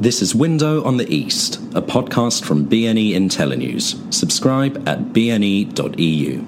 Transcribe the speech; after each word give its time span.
This 0.00 0.22
is 0.22 0.32
Window 0.32 0.84
on 0.84 0.96
the 0.96 1.12
East, 1.12 1.56
a 1.74 1.82
podcast 1.82 2.44
from 2.44 2.68
BNE 2.68 3.14
IntelliNews. 3.14 4.14
Subscribe 4.14 4.88
at 4.88 5.12
bne.eu. 5.12 6.44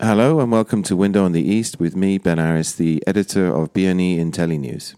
Hello 0.00 0.38
and 0.38 0.52
welcome 0.52 0.84
to 0.84 0.94
Window 0.94 1.24
on 1.24 1.32
the 1.32 1.42
East 1.42 1.80
with 1.80 1.96
me, 1.96 2.18
Ben 2.18 2.38
Aris, 2.38 2.74
the 2.74 3.02
editor 3.08 3.48
of 3.52 3.72
BNE 3.72 4.18
IntelliNews. 4.20 4.94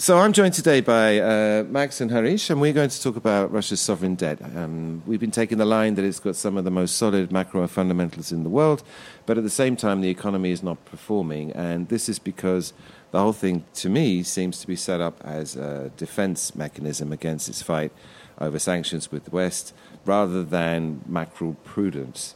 So 0.00 0.16
I'm 0.16 0.32
joined 0.32 0.54
today 0.54 0.80
by 0.80 1.18
uh, 1.18 1.64
Max 1.64 2.00
and 2.00 2.10
Harish, 2.10 2.48
and 2.48 2.58
we're 2.58 2.72
going 2.72 2.88
to 2.88 3.02
talk 3.02 3.16
about 3.16 3.52
Russia's 3.52 3.82
sovereign 3.82 4.14
debt. 4.14 4.40
Um, 4.56 5.02
we've 5.06 5.20
been 5.20 5.30
taking 5.30 5.58
the 5.58 5.66
line 5.66 5.94
that 5.96 6.06
it's 6.06 6.18
got 6.18 6.36
some 6.36 6.56
of 6.56 6.64
the 6.64 6.70
most 6.70 6.96
solid 6.96 7.30
macro 7.30 7.66
fundamentals 7.68 8.32
in 8.32 8.42
the 8.42 8.48
world, 8.48 8.82
but 9.26 9.36
at 9.36 9.44
the 9.44 9.50
same 9.50 9.76
time, 9.76 10.00
the 10.00 10.08
economy 10.08 10.52
is 10.52 10.62
not 10.62 10.82
performing, 10.86 11.52
and 11.52 11.90
this 11.90 12.08
is 12.08 12.18
because 12.18 12.72
the 13.10 13.18
whole 13.18 13.34
thing, 13.34 13.66
to 13.74 13.90
me, 13.90 14.22
seems 14.22 14.58
to 14.62 14.66
be 14.66 14.74
set 14.74 15.02
up 15.02 15.20
as 15.22 15.54
a 15.54 15.92
defense 15.98 16.56
mechanism 16.56 17.12
against 17.12 17.50
its 17.50 17.60
fight 17.60 17.92
over 18.40 18.58
sanctions 18.58 19.12
with 19.12 19.26
the 19.26 19.30
West, 19.30 19.74
rather 20.06 20.42
than 20.42 21.02
macro 21.06 21.58
prudence. 21.62 22.34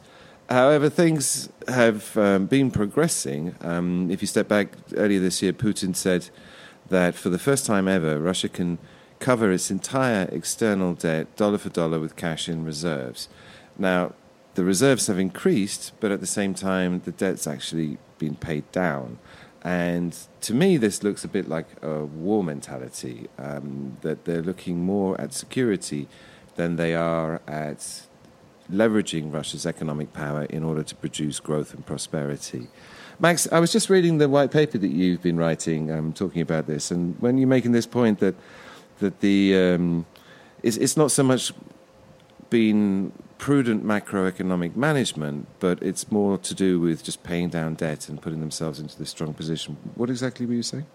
However, 0.51 0.87
things 0.87 1.49
have 1.67 2.15
um, 2.15 2.45
been 2.45 2.69
progressing. 2.69 3.55
Um, 3.61 4.11
if 4.11 4.21
you 4.21 4.27
step 4.27 4.47
back 4.47 4.67
earlier 4.95 5.19
this 5.19 5.41
year, 5.41 5.51
Putin 5.51 5.95
said 5.95 6.29
that 6.89 7.15
for 7.15 7.29
the 7.29 7.39
first 7.39 7.65
time 7.65 7.87
ever, 7.87 8.19
Russia 8.19 8.49
can 8.49 8.77
cover 9.19 9.51
its 9.51 9.71
entire 9.71 10.27
external 10.31 10.93
debt 10.93 11.35
dollar 11.35 11.57
for 11.57 11.69
dollar 11.69 11.99
with 11.99 12.15
cash 12.15 12.47
in 12.49 12.65
reserves. 12.65 13.29
Now, 13.77 14.13
the 14.55 14.63
reserves 14.63 15.07
have 15.07 15.19
increased, 15.19 15.93
but 15.99 16.11
at 16.11 16.21
the 16.21 16.27
same 16.27 16.53
time, 16.53 17.01
the 17.03 17.11
debt's 17.11 17.47
actually 17.47 17.97
been 18.17 18.35
paid 18.35 18.69
down. 18.71 19.19
And 19.63 20.15
to 20.41 20.53
me, 20.53 20.77
this 20.77 21.03
looks 21.03 21.23
a 21.23 21.27
bit 21.27 21.49
like 21.49 21.65
a 21.81 22.05
war 22.05 22.43
mentality 22.43 23.27
um, 23.37 23.97
that 24.01 24.25
they're 24.25 24.43
looking 24.43 24.85
more 24.85 25.19
at 25.19 25.33
security 25.33 26.07
than 26.55 26.75
they 26.75 26.93
are 26.93 27.41
at 27.47 28.03
leveraging 28.71 29.33
Russia's 29.33 29.65
economic 29.65 30.13
power 30.13 30.43
in 30.45 30.63
order 30.63 30.83
to 30.83 30.95
produce 30.95 31.39
growth 31.39 31.73
and 31.73 31.85
prosperity. 31.85 32.67
Max, 33.19 33.47
I 33.51 33.59
was 33.59 33.71
just 33.71 33.89
reading 33.89 34.17
the 34.17 34.27
white 34.27 34.51
paper 34.51 34.77
that 34.77 34.91
you've 34.91 35.21
been 35.21 35.37
writing, 35.37 35.91
um, 35.91 36.13
talking 36.13 36.41
about 36.41 36.67
this, 36.67 36.91
and 36.91 37.19
when 37.21 37.37
you're 37.37 37.47
making 37.47 37.71
this 37.71 37.85
point 37.85 38.19
that 38.19 38.35
that 38.99 39.19
the 39.21 39.55
um, 39.57 40.05
it's, 40.63 40.77
it's 40.77 40.97
not 40.97 41.11
so 41.11 41.23
much 41.23 41.53
been 42.49 43.11
prudent 43.37 43.85
macroeconomic 43.85 44.75
management, 44.75 45.47
but 45.59 45.81
it's 45.81 46.11
more 46.11 46.37
to 46.37 46.53
do 46.53 46.79
with 46.79 47.03
just 47.03 47.23
paying 47.23 47.49
down 47.49 47.75
debt 47.75 48.07
and 48.09 48.21
putting 48.21 48.39
themselves 48.39 48.79
into 48.79 48.97
this 48.97 49.09
strong 49.09 49.33
position. 49.33 49.77
What 49.95 50.09
exactly 50.09 50.45
were 50.45 50.53
you 50.53 50.63
saying? 50.63 50.85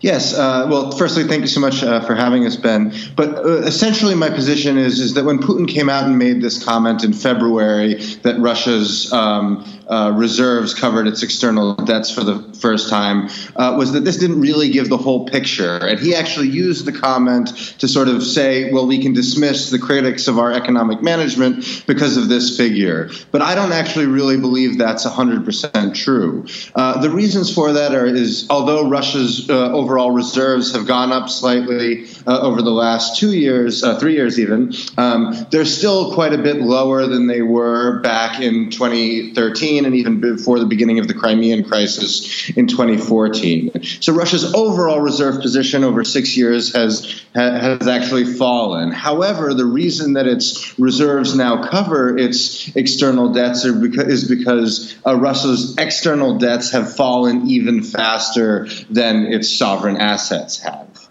Yes. 0.00 0.34
Uh, 0.34 0.66
well, 0.70 0.90
firstly, 0.92 1.24
thank 1.24 1.40
you 1.40 1.46
so 1.46 1.60
much 1.60 1.82
uh, 1.82 2.00
for 2.00 2.14
having 2.14 2.46
us, 2.46 2.56
Ben. 2.56 2.92
But 3.16 3.34
uh, 3.34 3.62
essentially, 3.62 4.14
my 4.14 4.30
position 4.30 4.78
is 4.78 5.00
is 5.00 5.14
that 5.14 5.24
when 5.24 5.38
Putin 5.38 5.68
came 5.68 5.88
out 5.88 6.04
and 6.04 6.18
made 6.18 6.40
this 6.40 6.62
comment 6.62 7.02
in 7.02 7.12
February 7.12 7.94
that 8.22 8.38
Russia's 8.38 9.12
um, 9.12 9.64
uh, 9.90 10.12
reserves 10.14 10.74
covered 10.74 11.06
its 11.06 11.22
external 11.22 11.74
debts 11.74 12.10
for 12.10 12.22
the 12.22 12.38
first 12.60 12.88
time, 12.88 13.28
uh, 13.56 13.74
was 13.76 13.92
that 13.92 14.04
this 14.04 14.16
didn't 14.16 14.40
really 14.40 14.70
give 14.70 14.88
the 14.88 14.96
whole 14.96 15.26
picture, 15.26 15.76
and 15.76 15.98
he 15.98 16.14
actually 16.14 16.48
used 16.48 16.84
the 16.84 16.92
comment 16.92 17.48
to 17.78 17.88
sort 17.88 18.08
of 18.08 18.22
say, 18.22 18.72
"Well, 18.72 18.86
we 18.86 19.02
can 19.02 19.12
dismiss 19.12 19.70
the 19.70 19.78
critics 19.78 20.28
of 20.28 20.38
our 20.38 20.52
economic 20.52 21.02
management 21.02 21.84
because 21.86 22.16
of 22.16 22.28
this 22.28 22.56
figure." 22.56 23.10
But 23.30 23.42
I 23.42 23.54
don't 23.54 23.72
actually 23.72 24.06
really 24.06 24.36
believe 24.36 24.78
that's 24.78 25.04
100% 25.04 25.94
true. 25.94 26.46
Uh, 26.74 27.00
the 27.00 27.10
reasons 27.10 27.52
for 27.52 27.72
that 27.72 27.94
are 27.94 28.06
is 28.06 28.46
although 28.50 28.88
Russia's 28.88 29.48
overall 29.50 30.10
reserves 30.10 30.72
have 30.72 30.86
gone 30.86 31.12
up 31.12 31.28
slightly 31.28 32.06
uh, 32.26 32.40
over 32.40 32.62
the 32.62 32.70
last 32.70 33.18
two 33.18 33.32
years, 33.32 33.82
uh, 33.82 33.98
three 33.98 34.14
years 34.14 34.38
even. 34.38 34.72
Um, 34.96 35.46
they're 35.50 35.64
still 35.64 36.14
quite 36.14 36.32
a 36.32 36.38
bit 36.38 36.60
lower 36.60 37.06
than 37.06 37.26
they 37.26 37.42
were 37.42 38.00
back 38.00 38.40
in 38.40 38.70
2013 38.70 39.79
and 39.86 39.94
even 39.94 40.20
before 40.20 40.58
the 40.58 40.66
beginning 40.66 40.98
of 40.98 41.08
the 41.08 41.14
Crimean 41.14 41.64
crisis 41.64 42.50
in 42.50 42.66
2014. 42.66 43.82
So 44.00 44.12
Russia's 44.12 44.54
overall 44.54 45.00
reserve 45.00 45.40
position 45.40 45.84
over 45.84 46.04
six 46.04 46.36
years 46.36 46.74
has 46.74 47.22
has 47.34 47.86
actually 47.86 48.24
fallen. 48.24 48.90
However, 48.90 49.54
the 49.54 49.64
reason 49.64 50.14
that 50.14 50.26
its 50.26 50.78
reserves 50.78 51.34
now 51.34 51.68
cover 51.68 52.16
its 52.18 52.74
external 52.76 53.32
debts 53.32 53.64
because, 53.64 54.06
is 54.06 54.28
because 54.28 54.96
uh, 55.06 55.14
Russia's 55.14 55.76
external 55.78 56.38
debts 56.38 56.70
have 56.72 56.94
fallen 56.96 57.46
even 57.48 57.82
faster 57.82 58.68
than 58.90 59.26
its 59.26 59.48
sovereign 59.48 59.96
assets 59.96 60.60
have. 60.60 61.08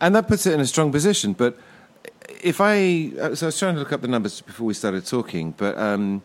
And 0.00 0.14
that 0.14 0.28
puts 0.28 0.46
it 0.46 0.54
in 0.54 0.60
a 0.60 0.66
strong 0.66 0.92
position. 0.92 1.32
But 1.32 1.58
if 2.42 2.60
I, 2.60 3.12
uh, 3.20 3.34
so 3.34 3.46
I 3.46 3.48
was 3.48 3.58
trying 3.58 3.74
to 3.74 3.80
look 3.80 3.92
up 3.92 4.00
the 4.00 4.08
numbers 4.08 4.40
before 4.40 4.66
we 4.66 4.74
started 4.74 5.06
talking, 5.06 5.52
but 5.56 5.76
um, 5.76 6.22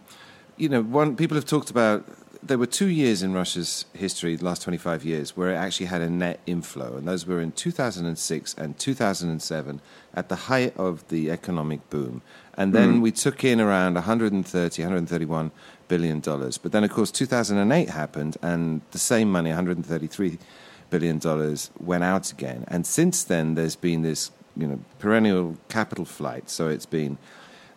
you 0.58 0.69
know, 0.69 0.81
one 0.81 1.16
people 1.16 1.36
have 1.36 1.46
talked 1.46 1.69
about 1.69 2.06
there 2.46 2.58
were 2.58 2.68
two 2.68 2.90
years 2.90 3.24
in 3.24 3.34
Russia's 3.34 3.86
history, 3.94 4.36
the 4.36 4.44
last 4.44 4.62
25 4.64 5.06
years, 5.06 5.38
where 5.38 5.52
it 5.52 5.56
actually 5.56 5.86
had 5.86 6.02
a 6.02 6.09
net 6.09 6.40
inflow, 6.46 6.97
and 6.97 7.08
those 7.08 7.25
were 7.25 7.40
in 7.40 7.53
2006 7.53 8.53
and 8.56 8.78
2007 8.78 9.81
at 10.13 10.30
the 10.30 10.36
height 10.36 10.75
of 10.78 11.08
the 11.08 11.31
economic 11.31 11.90
boom. 11.90 12.22
And 12.56 12.74
then 12.74 12.96
mm. 12.96 13.02
we 13.02 13.12
took 13.12 13.44
in 13.44 13.62
around 13.62 13.96
130, 13.96 14.81
131 14.81 15.52
billion 15.88 16.19
dollars. 16.19 16.58
But 16.58 16.72
then, 16.72 16.84
of 16.84 16.92
course, 16.92 17.12
2008 17.12 17.90
happened, 17.90 18.38
and 18.42 18.81
the 18.92 19.00
same 19.00 19.31
money, 19.31 19.50
133 19.50 20.38
billion 20.90 21.18
dollars, 21.19 21.72
went 21.80 22.03
out 22.03 22.31
again. 22.31 22.66
And 22.68 22.86
since 22.86 23.24
then, 23.24 23.56
there's 23.56 23.75
been 23.75 24.02
this, 24.02 24.31
you 24.58 24.68
know, 24.68 24.80
perennial 25.00 25.58
capital 25.69 26.06
flight. 26.06 26.50
So 26.50 26.68
it's 26.68 26.86
been 26.86 27.18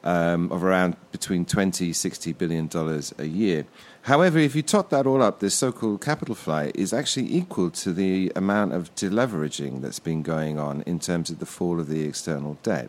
um, 0.07 0.51
of 0.53 0.63
around 0.63 0.97
between 1.11 1.45
20, 1.45 1.93
60 1.93 2.33
billion 2.33 2.69
dollars 2.69 3.13
a 3.19 3.25
year. 3.27 3.67
However, 4.03 4.39
if 4.39 4.55
you 4.55 4.63
tot 4.63 4.91
that 4.91 5.05
all 5.05 5.21
up, 5.21 5.41
this 5.41 5.57
so-called 5.57 6.01
capital 6.01 6.37
flight 6.37 6.77
is 6.77 6.93
actually 6.93 7.35
equal 7.35 7.71
to 7.73 7.93
the 7.93 8.33
amount 8.37 8.73
of 8.73 8.95
deleveraging 8.95 9.83
that's 9.83 9.99
been 9.99 10.23
going 10.23 10.61
on 10.61 10.83
in 10.83 11.01
terms 11.01 11.29
of 11.29 11.41
the 11.41 11.47
fall 11.47 11.81
of 11.81 11.89
the 11.89 12.05
external 12.05 12.57
debt. 12.63 12.89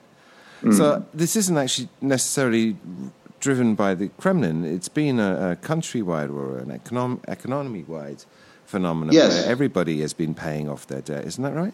Mm. 0.61 0.77
So 0.77 1.05
this 1.13 1.35
isn't 1.35 1.57
actually 1.57 1.89
necessarily 2.01 2.77
driven 3.39 3.73
by 3.73 3.95
the 3.95 4.09
Kremlin. 4.09 4.63
It's 4.63 4.89
been 4.89 5.19
a, 5.19 5.51
a 5.51 5.55
countrywide 5.55 6.31
or 6.31 6.59
an 6.59 6.69
econom- 6.77 7.27
economy-wide 7.27 8.25
phenomenon 8.65 9.13
yes. 9.13 9.33
where 9.33 9.51
everybody 9.51 10.01
has 10.01 10.13
been 10.13 10.35
paying 10.35 10.69
off 10.69 10.85
their 10.85 11.01
debt. 11.01 11.25
Isn't 11.25 11.43
that 11.43 11.55
right? 11.55 11.73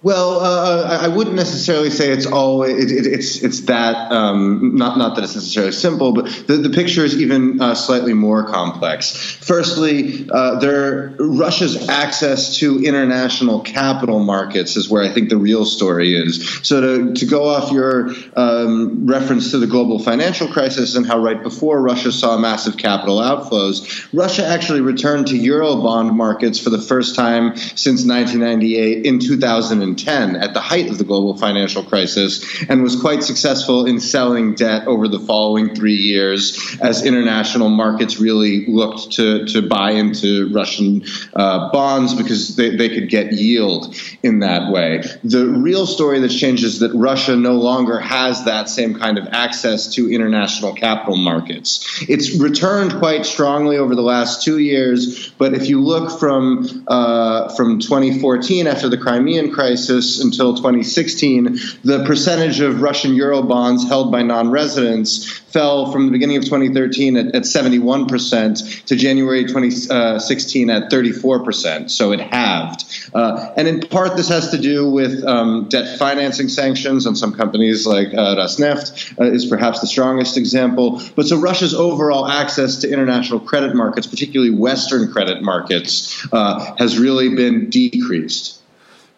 Well, 0.00 0.38
uh, 0.38 1.00
I 1.02 1.08
wouldn't 1.08 1.34
necessarily 1.34 1.90
say 1.90 2.12
it's 2.12 2.26
always 2.26 2.92
it, 2.92 3.04
it, 3.04 3.12
it's 3.12 3.42
it's 3.42 3.62
that 3.62 4.12
um, 4.12 4.76
not 4.76 4.96
not 4.96 5.16
that 5.16 5.24
it's 5.24 5.34
necessarily 5.34 5.72
simple, 5.72 6.12
but 6.12 6.26
the, 6.46 6.58
the 6.58 6.70
picture 6.70 7.04
is 7.04 7.20
even 7.20 7.60
uh, 7.60 7.74
slightly 7.74 8.14
more 8.14 8.44
complex. 8.44 9.10
Firstly, 9.40 10.30
uh, 10.30 10.60
there 10.60 11.16
Russia's 11.18 11.88
access 11.88 12.58
to 12.58 12.80
international 12.84 13.58
capital 13.58 14.20
markets 14.20 14.76
is 14.76 14.88
where 14.88 15.02
I 15.02 15.12
think 15.12 15.30
the 15.30 15.36
real 15.36 15.64
story 15.64 16.14
is. 16.14 16.60
So 16.62 16.80
to 16.80 17.14
to 17.14 17.26
go 17.26 17.48
off 17.48 17.72
your 17.72 18.10
um, 18.36 19.04
reference 19.08 19.50
to 19.50 19.58
the 19.58 19.66
global 19.66 19.98
financial 19.98 20.46
crisis 20.46 20.94
and 20.94 21.08
how 21.08 21.18
right 21.18 21.42
before 21.42 21.82
Russia 21.82 22.12
saw 22.12 22.38
massive 22.38 22.76
capital 22.76 23.18
outflows, 23.18 24.08
Russia 24.12 24.46
actually 24.46 24.80
returned 24.80 25.26
to 25.26 25.34
eurobond 25.34 26.14
markets 26.14 26.60
for 26.60 26.70
the 26.70 26.80
first 26.80 27.16
time 27.16 27.56
since 27.56 28.06
1998 28.06 29.04
in 29.04 29.18
2000. 29.18 29.87
2010 29.96 30.36
at 30.36 30.54
the 30.54 30.60
height 30.60 30.90
of 30.90 30.98
the 30.98 31.04
global 31.04 31.36
financial 31.36 31.82
crisis 31.82 32.62
and 32.68 32.82
was 32.82 33.00
quite 33.00 33.22
successful 33.22 33.86
in 33.86 34.00
selling 34.00 34.54
debt 34.54 34.86
over 34.86 35.08
the 35.08 35.18
following 35.20 35.74
three 35.74 35.94
years 35.94 36.76
as 36.80 37.04
international 37.04 37.68
markets 37.68 38.18
really 38.18 38.66
looked 38.66 39.12
to, 39.12 39.46
to 39.46 39.66
buy 39.66 39.92
into 39.92 40.52
Russian 40.52 41.04
uh, 41.34 41.70
bonds 41.70 42.14
because 42.14 42.56
they, 42.56 42.76
they 42.76 42.88
could 42.88 43.08
get 43.08 43.32
yield 43.32 43.94
in 44.22 44.40
that 44.40 44.72
way. 44.72 45.02
The 45.24 45.46
real 45.46 45.86
story 45.86 46.20
that's 46.20 46.38
changed 46.38 46.64
is 46.64 46.80
that 46.80 46.92
Russia 46.94 47.36
no 47.36 47.54
longer 47.54 47.98
has 47.98 48.44
that 48.44 48.68
same 48.68 48.98
kind 48.98 49.18
of 49.18 49.28
access 49.28 49.94
to 49.94 50.12
international 50.12 50.74
capital 50.74 51.16
markets. 51.16 52.04
It's 52.08 52.38
returned 52.38 52.98
quite 52.98 53.26
strongly 53.26 53.78
over 53.78 53.94
the 53.94 54.02
last 54.02 54.42
two 54.42 54.58
years, 54.58 55.30
but 55.30 55.54
if 55.54 55.68
you 55.68 55.80
look 55.80 56.18
from 56.18 56.84
uh, 56.88 57.54
from 57.54 57.78
2014 57.78 58.66
after 58.66 58.88
the 58.88 58.96
Crimean 58.96 59.50
crisis 59.52 59.77
crisis 59.78 60.22
until 60.22 60.54
2016, 60.54 61.58
the 61.84 62.04
percentage 62.04 62.60
of 62.60 62.82
Russian 62.82 63.14
euro 63.14 63.42
bonds 63.42 63.86
held 63.86 64.10
by 64.10 64.22
non 64.22 64.50
residents 64.50 65.38
fell 65.52 65.90
from 65.92 66.06
the 66.06 66.12
beginning 66.12 66.36
of 66.36 66.44
2013 66.44 67.16
at, 67.16 67.34
at 67.34 67.42
71% 67.42 68.84
to 68.86 68.96
January 68.96 69.44
2016 69.44 70.70
at 70.70 70.90
34%. 70.90 71.90
So 71.90 72.12
it 72.12 72.20
halved. 72.20 72.84
Uh, 73.14 73.52
and 73.56 73.66
in 73.66 73.80
part, 73.80 74.16
this 74.16 74.28
has 74.28 74.50
to 74.50 74.58
do 74.58 74.90
with 74.90 75.24
um, 75.24 75.68
debt 75.68 75.98
financing 75.98 76.48
sanctions 76.48 77.06
on 77.06 77.16
some 77.16 77.32
companies 77.32 77.86
like 77.86 78.08
uh, 78.08 78.36
Rosneft 78.36 79.18
uh, 79.18 79.24
is 79.24 79.46
perhaps 79.46 79.80
the 79.80 79.86
strongest 79.86 80.36
example. 80.36 81.00
But 81.16 81.26
so 81.26 81.38
Russia's 81.38 81.74
overall 81.74 82.26
access 82.26 82.76
to 82.78 82.90
international 82.90 83.40
credit 83.40 83.74
markets, 83.74 84.06
particularly 84.06 84.50
Western 84.50 85.10
credit 85.10 85.42
markets, 85.42 86.26
uh, 86.32 86.74
has 86.76 86.98
really 86.98 87.34
been 87.34 87.70
decreased. 87.70 88.57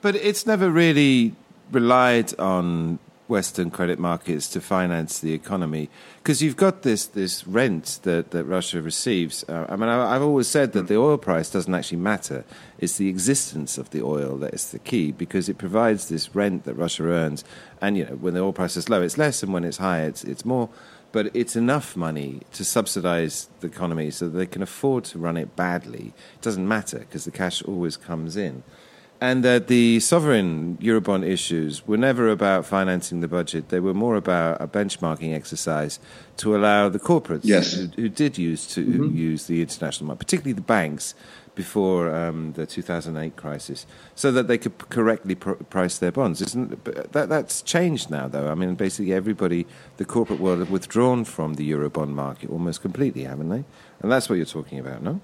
But 0.02 0.17
it's 0.17 0.47
never 0.47 0.70
really 0.70 1.35
relied 1.70 2.38
on 2.38 2.99
Western 3.31 3.70
credit 3.70 3.99
markets 3.99 4.49
to 4.49 4.61
finance 4.61 5.20
the 5.20 5.32
economy 5.32 5.88
because 6.19 6.43
you've 6.43 6.56
got 6.56 6.82
this 6.82 7.06
this 7.06 7.47
rent 7.47 8.00
that, 8.02 8.32
that 8.32 8.44
Russia 8.44 8.82
receives. 8.82 9.44
Uh, 9.49 9.67
I 9.69 9.76
mean, 9.76 9.88
I, 9.88 10.12
have 10.12 10.23
always 10.23 10.49
said 10.49 10.73
that 10.73 10.88
the 10.88 10.97
oil 10.97 11.17
price 11.17 11.49
doesn't 11.49 11.75
actually 11.75 11.99
matter; 11.99 12.44
it's 12.79 12.97
the 12.99 13.08
existence 13.08 13.79
of 13.79 13.91
the 13.91 14.02
oil 14.02 14.37
that 14.38 14.52
is 14.52 14.73
the 14.73 14.81
key 14.81 15.12
because 15.12 15.49
it 15.49 15.58
provides 15.58 16.08
this 16.08 16.35
rent 16.35 16.64
that 16.64 16.75
Russia 16.75 17.05
earns. 17.05 17.44
And 17.81 17.96
you 17.96 18.05
know, 18.05 18.17
when 18.17 18.35
the 18.35 18.41
oil 18.41 18.53
price 18.53 18.76
is 18.76 18.88
low, 18.88 19.00
it's 19.00 19.17
less, 19.17 19.43
and 19.43 19.53
when 19.53 19.64
it's 19.64 19.79
high, 19.79 20.03
it's 20.03 20.25
it's 20.25 20.44
more. 20.44 20.69
But 21.12 21.31
it's 21.35 21.56
enough 21.56 21.96
money 21.96 22.43
to 22.53 22.64
subsidize 22.64 23.49
the 23.61 23.67
economy 23.67 24.12
so 24.12 24.29
that 24.29 24.38
they 24.38 24.46
can 24.46 24.62
afford 24.62 25.05
to 25.06 25.19
run 25.19 25.37
it 25.37 25.56
badly. 25.56 26.12
It 26.35 26.41
doesn't 26.41 26.69
matter 26.69 27.00
because 27.00 27.25
the 27.25 27.32
cash 27.32 27.62
always 27.62 27.96
comes 27.96 28.37
in. 28.37 28.62
And 29.22 29.44
that 29.44 29.67
the 29.67 30.00
sovereign 30.00 30.78
Eurobond 30.81 31.28
issues 31.28 31.87
were 31.87 31.99
never 31.99 32.31
about 32.31 32.64
financing 32.64 33.20
the 33.20 33.28
budget. 33.28 33.69
They 33.69 33.78
were 33.78 33.93
more 33.93 34.17
about 34.17 34.62
a 34.62 34.67
benchmarking 34.67 35.34
exercise 35.34 36.00
to 36.38 36.56
allow 36.56 36.88
the 36.88 36.99
corporates 36.99 37.40
yes. 37.43 37.75
who, 37.75 37.88
who, 37.88 38.08
did 38.08 38.38
use 38.38 38.67
to 38.69 38.82
mm-hmm. 38.82 39.14
use 39.14 39.46
the 39.46 39.61
international 39.61 40.06
market, 40.06 40.20
particularly 40.20 40.55
the 40.55 40.62
banks 40.62 41.14
before 41.55 42.14
um, 42.14 42.55
the 42.55 42.64
2008 42.64 43.37
crisis, 43.37 43.84
so 44.14 44.32
that 44.32 44.49
they 44.49 44.56
could 44.56 44.78
correctly 44.88 45.34
pr- 45.34 45.52
price 45.52 45.99
their 45.99 46.12
bonds. 46.12 46.40
Isn't 46.40 46.82
that 47.12 47.28
that's 47.28 47.61
changed 47.61 48.11
now, 48.11 48.26
though? 48.26 48.50
I 48.50 48.55
mean, 48.55 48.75
basically 48.75 49.12
everybody, 49.12 49.67
the 49.99 50.06
corporate 50.06 50.40
world, 50.40 50.61
have 50.61 50.70
withdrawn 50.70 51.26
from 51.26 51.55
the 51.55 51.70
Eurobond 51.70 52.11
market 52.11 52.49
almost 52.49 52.81
completely, 52.81 53.25
haven't 53.25 53.50
they? 53.50 53.64
And 54.00 54.11
that's 54.11 54.31
what 54.31 54.37
you're 54.37 54.46
talking 54.46 54.78
about, 54.78 55.02
no? 55.02 55.20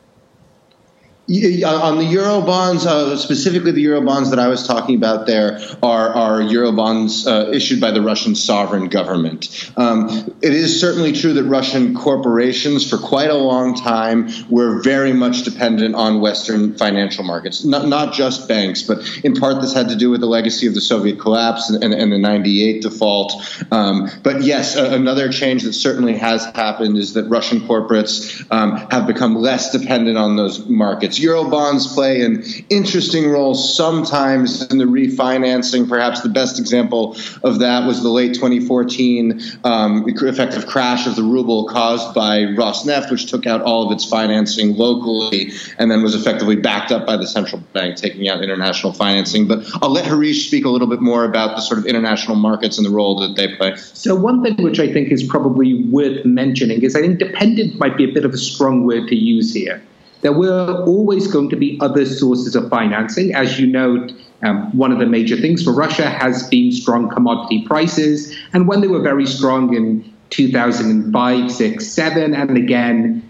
On 1.28 1.98
the 1.98 2.04
euro 2.04 2.40
bonds, 2.40 2.86
uh, 2.86 3.16
specifically 3.16 3.72
the 3.72 3.80
euro 3.80 4.00
bonds 4.00 4.30
that 4.30 4.38
I 4.38 4.46
was 4.46 4.66
talking 4.66 4.94
about, 4.94 5.26
there 5.26 5.58
are 5.82 6.10
are 6.10 6.40
euro 6.40 6.70
bonds 6.70 7.26
uh, 7.26 7.50
issued 7.52 7.80
by 7.80 7.90
the 7.90 8.00
Russian 8.00 8.36
sovereign 8.36 8.88
government. 8.88 9.72
Um, 9.76 10.08
it 10.40 10.52
is 10.52 10.80
certainly 10.80 11.12
true 11.12 11.32
that 11.32 11.44
Russian 11.44 11.94
corporations, 11.94 12.88
for 12.88 12.96
quite 12.96 13.30
a 13.30 13.34
long 13.34 13.74
time, 13.74 14.28
were 14.48 14.80
very 14.82 15.12
much 15.12 15.42
dependent 15.42 15.96
on 15.96 16.20
Western 16.20 16.74
financial 16.74 17.24
markets. 17.24 17.64
Not 17.64 17.88
not 17.88 18.14
just 18.14 18.46
banks, 18.46 18.82
but 18.82 18.98
in 19.24 19.34
part 19.34 19.60
this 19.60 19.74
had 19.74 19.88
to 19.88 19.96
do 19.96 20.10
with 20.10 20.20
the 20.20 20.26
legacy 20.26 20.68
of 20.68 20.74
the 20.74 20.80
Soviet 20.80 21.18
collapse 21.18 21.70
and, 21.70 21.82
and, 21.82 21.92
and 21.92 22.12
the 22.12 22.18
'98 22.18 22.82
default. 22.82 23.32
Um, 23.72 24.08
but 24.22 24.42
yes, 24.42 24.76
another 24.76 25.32
change 25.32 25.64
that 25.64 25.72
certainly 25.72 26.16
has 26.18 26.44
happened 26.44 26.96
is 26.96 27.14
that 27.14 27.24
Russian 27.24 27.60
corporates 27.62 28.46
um, 28.52 28.76
have 28.92 29.08
become 29.08 29.34
less 29.34 29.72
dependent 29.72 30.16
on 30.16 30.36
those 30.36 30.68
markets. 30.68 31.15
Euro 31.20 31.48
bonds 31.48 31.92
play 31.92 32.22
an 32.22 32.44
interesting 32.70 33.30
role 33.30 33.54
sometimes 33.54 34.62
in 34.70 34.78
the 34.78 34.84
refinancing. 34.84 35.88
Perhaps 35.88 36.22
the 36.22 36.28
best 36.28 36.58
example 36.58 37.16
of 37.42 37.58
that 37.60 37.86
was 37.86 38.02
the 38.02 38.08
late 38.08 38.34
2014 38.34 39.40
um, 39.64 40.04
effective 40.06 40.66
crash 40.66 41.06
of 41.06 41.16
the 41.16 41.22
ruble 41.22 41.66
caused 41.66 42.14
by 42.14 42.38
Rosneft, 42.40 43.10
which 43.10 43.26
took 43.26 43.46
out 43.46 43.62
all 43.62 43.86
of 43.86 43.92
its 43.92 44.04
financing 44.04 44.76
locally 44.76 45.52
and 45.78 45.90
then 45.90 46.02
was 46.02 46.14
effectively 46.14 46.56
backed 46.56 46.92
up 46.92 47.06
by 47.06 47.16
the 47.16 47.26
central 47.26 47.60
bank 47.72 47.96
taking 47.96 48.28
out 48.28 48.42
international 48.42 48.92
financing. 48.92 49.46
But 49.46 49.66
I'll 49.82 49.90
let 49.90 50.04
Harish 50.04 50.46
speak 50.46 50.64
a 50.64 50.70
little 50.70 50.88
bit 50.88 51.00
more 51.00 51.24
about 51.24 51.56
the 51.56 51.62
sort 51.62 51.78
of 51.78 51.86
international 51.86 52.36
markets 52.36 52.78
and 52.78 52.86
the 52.86 52.90
role 52.90 53.18
that 53.20 53.36
they 53.36 53.54
play. 53.56 53.76
So, 53.76 54.14
one 54.14 54.42
thing 54.42 54.56
which 54.62 54.80
I 54.80 54.92
think 54.92 55.10
is 55.10 55.22
probably 55.22 55.84
worth 55.84 56.24
mentioning 56.24 56.82
is 56.82 56.96
I 56.96 57.00
think 57.00 57.18
dependent 57.18 57.78
might 57.78 57.96
be 57.96 58.04
a 58.04 58.12
bit 58.12 58.24
of 58.24 58.32
a 58.32 58.38
strong 58.38 58.84
word 58.84 59.08
to 59.08 59.16
use 59.16 59.52
here 59.52 59.82
there 60.22 60.32
were 60.32 60.84
always 60.86 61.26
going 61.26 61.50
to 61.50 61.56
be 61.56 61.78
other 61.80 62.04
sources 62.06 62.56
of 62.56 62.68
financing. 62.68 63.34
As 63.34 63.58
you 63.58 63.66
know, 63.66 64.08
um, 64.42 64.76
one 64.76 64.92
of 64.92 64.98
the 64.98 65.06
major 65.06 65.36
things 65.36 65.62
for 65.62 65.72
Russia 65.72 66.08
has 66.08 66.48
been 66.48 66.72
strong 66.72 67.08
commodity 67.08 67.64
prices. 67.66 68.34
And 68.52 68.66
when 68.68 68.80
they 68.80 68.88
were 68.88 69.02
very 69.02 69.26
strong 69.26 69.74
in 69.74 70.12
2005, 70.30 71.52
6, 71.52 71.86
7, 71.86 72.34
and 72.34 72.56
again 72.56 73.28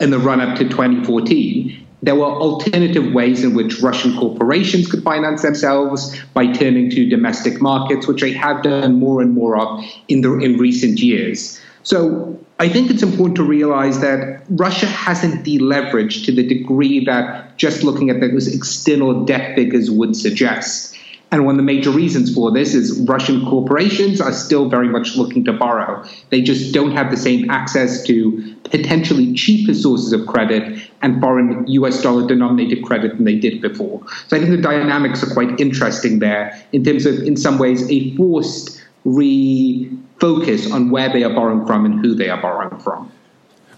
in 0.00 0.10
the 0.10 0.18
run 0.18 0.40
up 0.40 0.56
to 0.58 0.64
2014, 0.64 1.86
there 2.02 2.14
were 2.14 2.26
alternative 2.26 3.12
ways 3.12 3.42
in 3.42 3.54
which 3.54 3.80
Russian 3.80 4.16
corporations 4.16 4.88
could 4.88 5.02
finance 5.02 5.42
themselves 5.42 6.16
by 6.32 6.46
turning 6.52 6.90
to 6.90 7.08
domestic 7.08 7.60
markets, 7.60 8.06
which 8.06 8.20
they 8.20 8.32
have 8.32 8.62
done 8.62 9.00
more 9.00 9.20
and 9.20 9.34
more 9.34 9.58
of 9.58 9.84
in, 10.06 10.20
the, 10.20 10.32
in 10.38 10.58
recent 10.58 11.00
years. 11.00 11.60
So 11.82 12.38
I 12.60 12.68
think 12.68 12.90
it's 12.90 13.04
important 13.04 13.36
to 13.36 13.44
realize 13.44 14.00
that 14.00 14.42
Russia 14.50 14.86
hasn't 14.86 15.44
deleveraged 15.44 16.24
to 16.26 16.32
the 16.32 16.46
degree 16.46 17.04
that 17.04 17.56
just 17.56 17.84
looking 17.84 18.10
at 18.10 18.20
those 18.20 18.52
external 18.52 19.24
debt 19.24 19.54
figures 19.54 19.90
would 19.90 20.16
suggest. 20.16 20.96
And 21.30 21.44
one 21.44 21.54
of 21.54 21.58
the 21.58 21.62
major 21.62 21.90
reasons 21.90 22.34
for 22.34 22.50
this 22.50 22.74
is 22.74 23.00
Russian 23.00 23.44
corporations 23.44 24.20
are 24.20 24.32
still 24.32 24.68
very 24.68 24.88
much 24.88 25.14
looking 25.14 25.44
to 25.44 25.52
borrow. 25.52 26.02
They 26.30 26.40
just 26.40 26.72
don't 26.72 26.92
have 26.92 27.10
the 27.10 27.18
same 27.18 27.50
access 27.50 28.02
to 28.04 28.56
potentially 28.64 29.34
cheaper 29.34 29.74
sources 29.74 30.12
of 30.12 30.26
credit 30.26 30.82
and 31.02 31.20
foreign 31.20 31.66
US 31.68 32.02
dollar 32.02 32.26
denominated 32.26 32.82
credit 32.82 33.16
than 33.16 33.24
they 33.24 33.36
did 33.36 33.60
before. 33.60 34.02
So 34.28 34.36
I 34.36 34.40
think 34.40 34.50
the 34.50 34.62
dynamics 34.62 35.22
are 35.22 35.32
quite 35.32 35.60
interesting 35.60 36.18
there 36.18 36.58
in 36.72 36.82
terms 36.82 37.04
of, 37.04 37.22
in 37.22 37.36
some 37.36 37.58
ways, 37.58 37.88
a 37.90 38.16
forced 38.16 38.82
re 39.04 39.90
focus 40.18 40.70
on 40.70 40.90
where 40.90 41.12
they 41.12 41.22
are 41.22 41.32
borrowing 41.32 41.66
from 41.66 41.84
and 41.84 42.00
who 42.00 42.14
they 42.14 42.28
are 42.28 42.40
borrowing 42.40 42.78
from. 42.80 43.12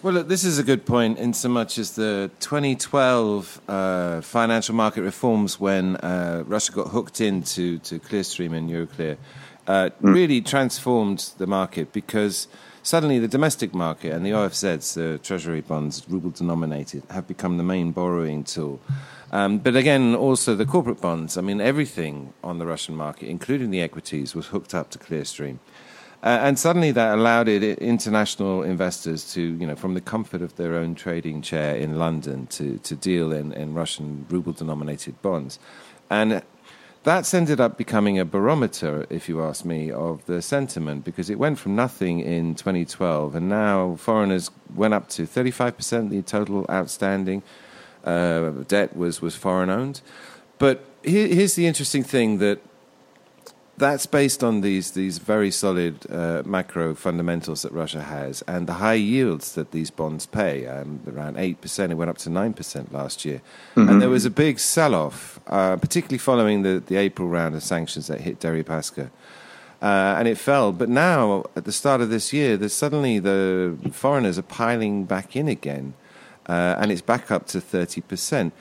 Well, 0.02 0.14
look, 0.14 0.28
this 0.28 0.44
is 0.44 0.58
a 0.58 0.62
good 0.62 0.86
point 0.86 1.18
in 1.18 1.34
so 1.34 1.50
much 1.50 1.76
as 1.76 1.94
the 1.94 2.30
2012 2.40 3.60
uh, 3.68 4.22
financial 4.22 4.74
market 4.74 5.02
reforms 5.02 5.60
when 5.60 5.96
uh, 5.96 6.42
Russia 6.46 6.72
got 6.72 6.88
hooked 6.88 7.20
into 7.20 7.78
to 7.80 7.98
Clearstream 7.98 8.54
and 8.54 8.70
Euroclear 8.70 9.18
uh, 9.66 9.90
mm. 9.90 10.14
really 10.14 10.40
transformed 10.40 11.32
the 11.36 11.46
market 11.46 11.92
because 11.92 12.48
suddenly 12.82 13.18
the 13.18 13.28
domestic 13.28 13.74
market 13.74 14.12
and 14.12 14.24
the 14.24 14.30
OFZs, 14.30 14.94
the 14.94 15.18
treasury 15.18 15.60
bonds, 15.60 16.02
ruble 16.08 16.30
denominated, 16.30 17.02
have 17.10 17.28
become 17.28 17.58
the 17.58 17.62
main 17.62 17.92
borrowing 17.92 18.42
tool. 18.42 18.80
Um, 19.32 19.58
but 19.58 19.76
again, 19.76 20.14
also 20.14 20.54
the 20.54 20.66
corporate 20.66 21.00
bonds. 21.00 21.36
I 21.36 21.40
mean, 21.40 21.60
everything 21.60 22.32
on 22.42 22.58
the 22.58 22.66
Russian 22.66 22.96
market, 22.96 23.28
including 23.28 23.70
the 23.70 23.80
equities, 23.80 24.34
was 24.34 24.46
hooked 24.46 24.74
up 24.74 24.90
to 24.90 24.98
Clearstream. 24.98 25.58
Uh, 26.22 26.38
and 26.42 26.58
suddenly 26.58 26.90
that 26.90 27.14
allowed 27.14 27.48
it, 27.48 27.62
international 27.78 28.62
investors 28.62 29.32
to, 29.32 29.40
you 29.40 29.66
know, 29.66 29.76
from 29.76 29.94
the 29.94 30.00
comfort 30.00 30.42
of 30.42 30.56
their 30.56 30.74
own 30.74 30.94
trading 30.94 31.40
chair 31.40 31.76
in 31.76 31.98
London 31.98 32.46
to, 32.48 32.76
to 32.78 32.94
deal 32.94 33.32
in, 33.32 33.52
in 33.52 33.72
Russian 33.72 34.26
ruble 34.28 34.52
denominated 34.52 35.20
bonds. 35.22 35.58
And 36.10 36.42
that's 37.04 37.32
ended 37.32 37.58
up 37.58 37.78
becoming 37.78 38.18
a 38.18 38.26
barometer, 38.26 39.06
if 39.08 39.30
you 39.30 39.42
ask 39.42 39.64
me, 39.64 39.90
of 39.90 40.26
the 40.26 40.42
sentiment 40.42 41.04
because 41.04 41.30
it 41.30 41.38
went 41.38 41.58
from 41.58 41.74
nothing 41.74 42.20
in 42.20 42.54
2012 42.54 43.34
and 43.34 43.48
now 43.48 43.96
foreigners 43.96 44.50
went 44.74 44.92
up 44.92 45.08
to 45.08 45.22
35% 45.22 46.10
the 46.10 46.20
total 46.20 46.66
outstanding 46.68 47.42
uh, 48.04 48.50
debt 48.68 48.96
was, 48.96 49.20
was 49.20 49.34
foreign 49.36 49.70
owned. 49.70 50.00
But 50.58 50.84
here, 51.02 51.28
here's 51.28 51.54
the 51.54 51.66
interesting 51.66 52.04
thing 52.04 52.38
that 52.38 52.60
that's 53.80 54.04
based 54.04 54.44
on 54.44 54.60
these 54.60 54.90
these 54.90 55.16
very 55.16 55.50
solid 55.50 56.06
uh, 56.12 56.42
macro 56.44 56.94
fundamentals 56.94 57.62
that 57.62 57.72
Russia 57.72 58.02
has 58.02 58.42
and 58.42 58.66
the 58.66 58.74
high 58.74 58.92
yields 58.92 59.54
that 59.54 59.70
these 59.70 59.90
bonds 59.90 60.26
pay. 60.26 60.66
Um, 60.66 61.00
around 61.10 61.38
eight 61.38 61.62
percent, 61.62 61.90
it 61.90 61.94
went 61.94 62.10
up 62.10 62.18
to 62.18 62.30
nine 62.30 62.52
percent 62.52 62.92
last 62.92 63.24
year, 63.24 63.40
mm-hmm. 63.74 63.88
and 63.88 64.02
there 64.02 64.10
was 64.10 64.26
a 64.26 64.30
big 64.30 64.58
sell-off, 64.58 65.40
uh, 65.46 65.76
particularly 65.76 66.18
following 66.18 66.62
the, 66.62 66.82
the 66.86 66.96
April 66.96 67.26
round 67.28 67.54
of 67.54 67.62
sanctions 67.62 68.06
that 68.08 68.20
hit 68.20 68.38
Deripaska. 68.38 69.10
Uh, 69.82 70.14
and 70.18 70.28
it 70.28 70.36
fell. 70.36 70.72
But 70.72 70.90
now, 70.90 71.44
at 71.56 71.64
the 71.64 71.72
start 71.72 72.02
of 72.02 72.10
this 72.10 72.34
year, 72.34 72.58
there's 72.58 72.74
suddenly 72.74 73.18
the 73.18 73.78
foreigners 73.92 74.38
are 74.38 74.42
piling 74.42 75.04
back 75.06 75.34
in 75.34 75.48
again, 75.48 75.94
uh, 76.50 76.80
and 76.80 76.90
it's 76.92 77.06
back 77.12 77.30
up 77.30 77.42
to 77.52 77.60
thirty 77.60 78.00
percent. 78.00 78.52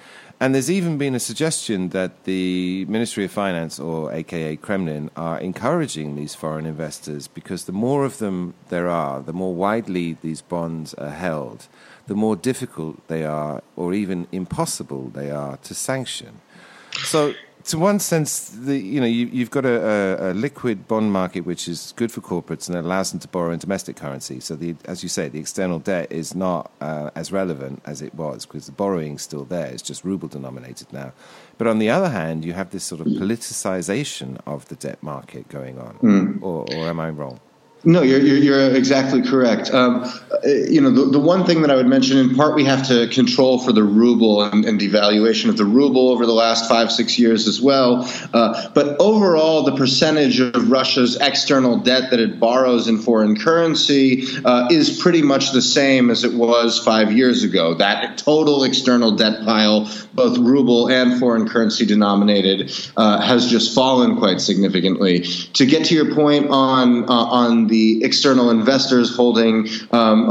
And 0.41 0.53
there's 0.53 0.71
even 0.79 0.97
been 0.97 1.15
a 1.15 1.19
suggestion 1.19 1.89
that 1.89 2.11
the 2.23 2.85
Ministry 2.85 3.25
of 3.25 3.31
Finance, 3.31 3.77
or 3.77 4.13
AKA 4.13 4.55
Kremlin, 4.57 5.09
are 5.15 5.37
encouraging 5.49 6.15
these 6.15 6.33
foreign 6.33 6.65
investors 6.65 7.27
because 7.27 7.61
the 7.65 7.73
more 7.73 8.05
of 8.05 8.17
them 8.17 8.53
there 8.69 8.87
are, 8.87 9.21
the 9.21 9.33
more 9.33 9.53
widely 9.53 10.17
these 10.21 10.41
bonds 10.41 10.93
are 10.93 11.15
held, 11.27 11.67
the 12.07 12.15
more 12.15 12.37
difficult 12.37 12.95
they 13.07 13.25
are, 13.25 13.61
or 13.75 13.93
even 13.93 14.27
impossible 14.31 15.09
they 15.09 15.29
are, 15.29 15.57
to 15.67 15.73
sanction. 15.73 16.39
So 17.03 17.33
to 17.65 17.77
one 17.77 17.99
sense, 17.99 18.49
the 18.49 18.77
you 18.77 18.99
know 18.99 19.05
you, 19.05 19.39
have 19.39 19.51
got 19.51 19.65
a, 19.65 20.31
a, 20.31 20.33
liquid 20.33 20.87
bond 20.87 21.11
market 21.11 21.41
which 21.41 21.67
is 21.67 21.93
good 21.97 22.11
for 22.11 22.21
corporates 22.21 22.67
and 22.69 22.77
allows 22.77 23.11
them 23.11 23.19
to 23.19 23.27
borrow 23.27 23.51
in 23.51 23.59
domestic 23.59 23.97
currency. 23.97 24.39
So, 24.39 24.55
the, 24.55 24.75
as 24.85 25.03
you 25.03 25.09
say, 25.09 25.27
the 25.27 25.39
external 25.39 25.79
debt 25.79 26.11
is 26.11 26.33
not 26.33 26.71
uh, 26.79 27.09
as 27.15 27.31
relevant 27.31 27.81
as 27.85 28.01
it 28.01 28.15
was 28.15 28.45
because 28.45 28.65
the 28.65 28.71
borrowing's 28.71 29.21
still 29.21 29.43
there. 29.43 29.67
It's 29.67 29.83
just 29.83 30.05
ruble 30.05 30.29
denominated 30.29 30.91
now. 30.93 31.11
But 31.57 31.67
on 31.67 31.79
the 31.79 31.89
other 31.89 32.09
hand, 32.09 32.45
you 32.45 32.53
have 32.53 32.71
this 32.71 32.85
sort 32.85 33.01
of 33.01 33.07
politicization 33.07 34.39
of 34.45 34.67
the 34.69 34.75
debt 34.75 35.03
market 35.03 35.49
going 35.49 35.77
on. 35.77 35.97
Mm. 36.01 36.41
Or, 36.41 36.65
or 36.73 36.87
am 36.87 36.99
I 36.99 37.09
wrong? 37.09 37.39
No, 37.85 38.01
you're, 38.01 38.19
you're, 38.19 38.37
you're, 38.37 38.75
exactly 38.75 39.21
correct. 39.21 39.73
Um, 39.73 40.03
uh, 40.03 40.47
you 40.47 40.81
know, 40.81 40.91
the, 40.91 41.11
the 41.11 41.19
one 41.19 41.45
thing 41.45 41.61
that 41.61 41.71
I 41.71 41.75
would 41.75 41.87
mention, 41.87 42.17
in 42.17 42.35
part, 42.35 42.53
we 42.53 42.65
have 42.65 42.85
to 42.89 43.07
control 43.07 43.57
for 43.57 43.71
the 43.71 43.83
ruble 43.83 44.43
and, 44.43 44.65
and 44.65 44.77
devaluation 44.77 45.47
of 45.47 45.55
the 45.55 45.63
ruble 45.63 46.09
over 46.09 46.25
the 46.25 46.33
last 46.33 46.67
five, 46.67 46.91
six 46.91 47.17
years 47.17 47.47
as 47.47 47.61
well. 47.61 48.05
Uh, 48.33 48.69
but 48.71 48.97
overall, 48.99 49.63
the 49.63 49.75
percentage 49.77 50.41
of 50.41 50.69
Russia's 50.69 51.17
external 51.21 51.77
debt 51.77 52.11
that 52.11 52.19
it 52.19 52.37
borrows 52.37 52.89
in 52.89 52.97
foreign 52.97 53.39
currency 53.39 54.25
uh, 54.43 54.67
is 54.69 54.99
pretty 54.99 55.21
much 55.21 55.53
the 55.53 55.61
same 55.61 56.09
as 56.09 56.25
it 56.25 56.33
was 56.33 56.79
five 56.79 57.13
years 57.13 57.43
ago. 57.45 57.75
That 57.75 58.17
total 58.17 58.65
external 58.65 59.11
debt 59.15 59.45
pile, 59.45 59.89
both 60.13 60.37
ruble 60.37 60.89
and 60.89 61.17
foreign 61.17 61.47
currency 61.47 61.85
denominated, 61.85 62.73
uh, 62.97 63.21
has 63.21 63.49
just 63.49 63.73
fallen 63.73 64.17
quite 64.17 64.41
significantly. 64.41 65.21
To 65.53 65.65
get 65.65 65.85
to 65.85 65.95
your 65.95 66.13
point 66.13 66.49
on 66.49 67.05
uh, 67.09 67.13
on 67.13 67.68
the 67.69 68.03
external 68.03 68.49
investors 68.49 69.15
holding 69.15 69.67
um, 69.91 70.29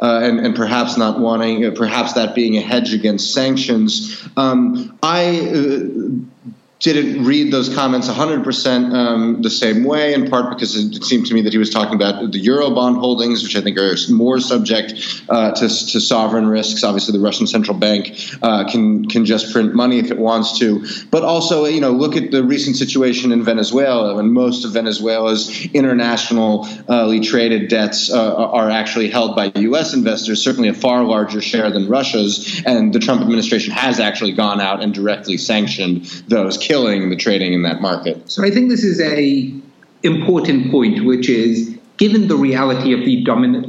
uh, 0.00 0.20
and, 0.22 0.40
and, 0.40 0.56
perhaps 0.56 0.96
not 0.96 1.20
wanting, 1.20 1.64
uh, 1.64 1.70
perhaps 1.70 2.14
that 2.14 2.34
being 2.34 2.56
a 2.56 2.60
hedge 2.60 2.92
against 2.92 3.32
sanctions. 3.32 4.26
Um, 4.36 4.98
I 5.02 5.40
uh, 5.40 6.33
didn't 6.80 7.24
read 7.24 7.52
those 7.52 7.74
comments 7.74 8.08
100% 8.08 8.94
um, 8.94 9.42
the 9.42 9.50
same 9.50 9.84
way, 9.84 10.12
in 10.12 10.28
part 10.28 10.50
because 10.50 10.76
it, 10.76 11.04
seemed 11.04 11.26
to 11.26 11.34
me 11.34 11.42
that 11.42 11.52
he 11.52 11.58
was 11.58 11.70
talking 11.70 11.94
about 11.94 12.32
the 12.32 12.42
Eurobond 12.46 12.98
holdings, 12.98 13.42
which 13.42 13.56
I 13.56 13.60
think 13.60 13.78
are 13.78 13.94
more 14.10 14.40
subject 14.40 15.24
uh, 15.28 15.52
to, 15.52 15.60
to, 15.68 16.00
sovereign 16.00 16.46
risks. 16.46 16.84
Obviously, 16.84 17.16
the 17.16 17.24
Russian 17.24 17.46
central 17.46 17.76
bank 17.76 18.18
uh, 18.42 18.68
can 18.68 19.06
can 19.08 19.24
just 19.24 19.52
print 19.52 19.74
money 19.74 19.98
if 19.98 20.10
it 20.10 20.18
wants 20.18 20.58
to. 20.58 20.86
But 21.10 21.22
also, 21.22 21.64
you 21.64 21.80
know, 21.80 21.90
look 21.90 22.16
at 22.16 22.30
the 22.30 22.42
recent 22.42 22.76
situation 22.76 23.32
in 23.32 23.42
Venezuela, 23.42 24.16
when 24.16 24.32
most 24.32 24.64
of 24.64 24.72
Venezuela's 24.72 25.66
internationally 25.66 27.20
traded 27.20 27.68
debts 27.68 28.10
uh, 28.10 28.34
are 28.34 28.70
actually 28.70 29.08
held 29.08 29.36
by 29.36 29.52
U.S. 29.54 29.94
investors, 29.94 30.42
certainly 30.42 30.68
a 30.68 30.74
far 30.74 31.04
larger 31.04 31.40
share 31.40 31.70
than 31.70 31.88
Russia's. 31.88 32.62
And 32.66 32.92
the 32.92 32.98
Trump 32.98 33.22
administration 33.22 33.72
has 33.72 34.00
actually 34.00 34.32
gone 34.32 34.60
out 34.60 34.82
and 34.82 34.92
directly 34.92 35.38
sanctioned 35.38 36.04
those 36.28 36.58
killing 36.74 37.08
the 37.08 37.16
trading 37.16 37.52
in 37.52 37.62
that 37.62 37.80
market. 37.80 38.28
So 38.28 38.44
I 38.44 38.50
think 38.50 38.68
this 38.68 38.82
is 38.82 39.00
a 39.00 39.54
important 40.02 40.72
point, 40.72 41.04
which 41.04 41.28
is 41.28 41.78
given 41.98 42.26
the 42.26 42.36
reality 42.36 42.92
of 42.92 43.04
the 43.04 43.22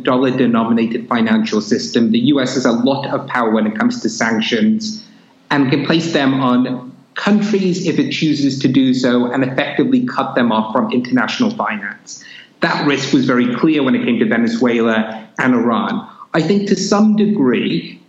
dollar 0.09 0.31
denominated 0.35 1.07
financial 1.07 1.61
system, 1.61 2.11
the 2.11 2.23
US 2.33 2.55
has 2.55 2.65
a 2.65 2.71
lot 2.71 3.05
of 3.13 3.27
power 3.27 3.51
when 3.51 3.67
it 3.67 3.75
comes 3.77 4.01
to 4.01 4.09
sanctions 4.09 5.05
and 5.51 5.69
can 5.69 5.85
place 5.85 6.13
them 6.13 6.33
on 6.41 6.91
countries 7.13 7.85
if 7.85 7.99
it 7.99 8.11
chooses 8.11 8.57
to 8.59 8.67
do 8.67 8.93
so 8.93 9.31
and 9.31 9.43
effectively 9.43 10.05
cut 10.07 10.33
them 10.33 10.51
off 10.51 10.73
from 10.73 10.91
international 10.91 11.51
finance. 11.51 12.25
That 12.61 12.87
risk 12.87 13.13
was 13.13 13.25
very 13.25 13.55
clear 13.55 13.83
when 13.83 13.93
it 13.93 14.03
came 14.03 14.17
to 14.17 14.25
Venezuela 14.25 15.29
and 15.37 15.53
Iran. 15.53 16.09
I 16.33 16.41
think 16.41 16.67
to 16.69 16.75
some 16.75 17.15
degree, 17.15 18.01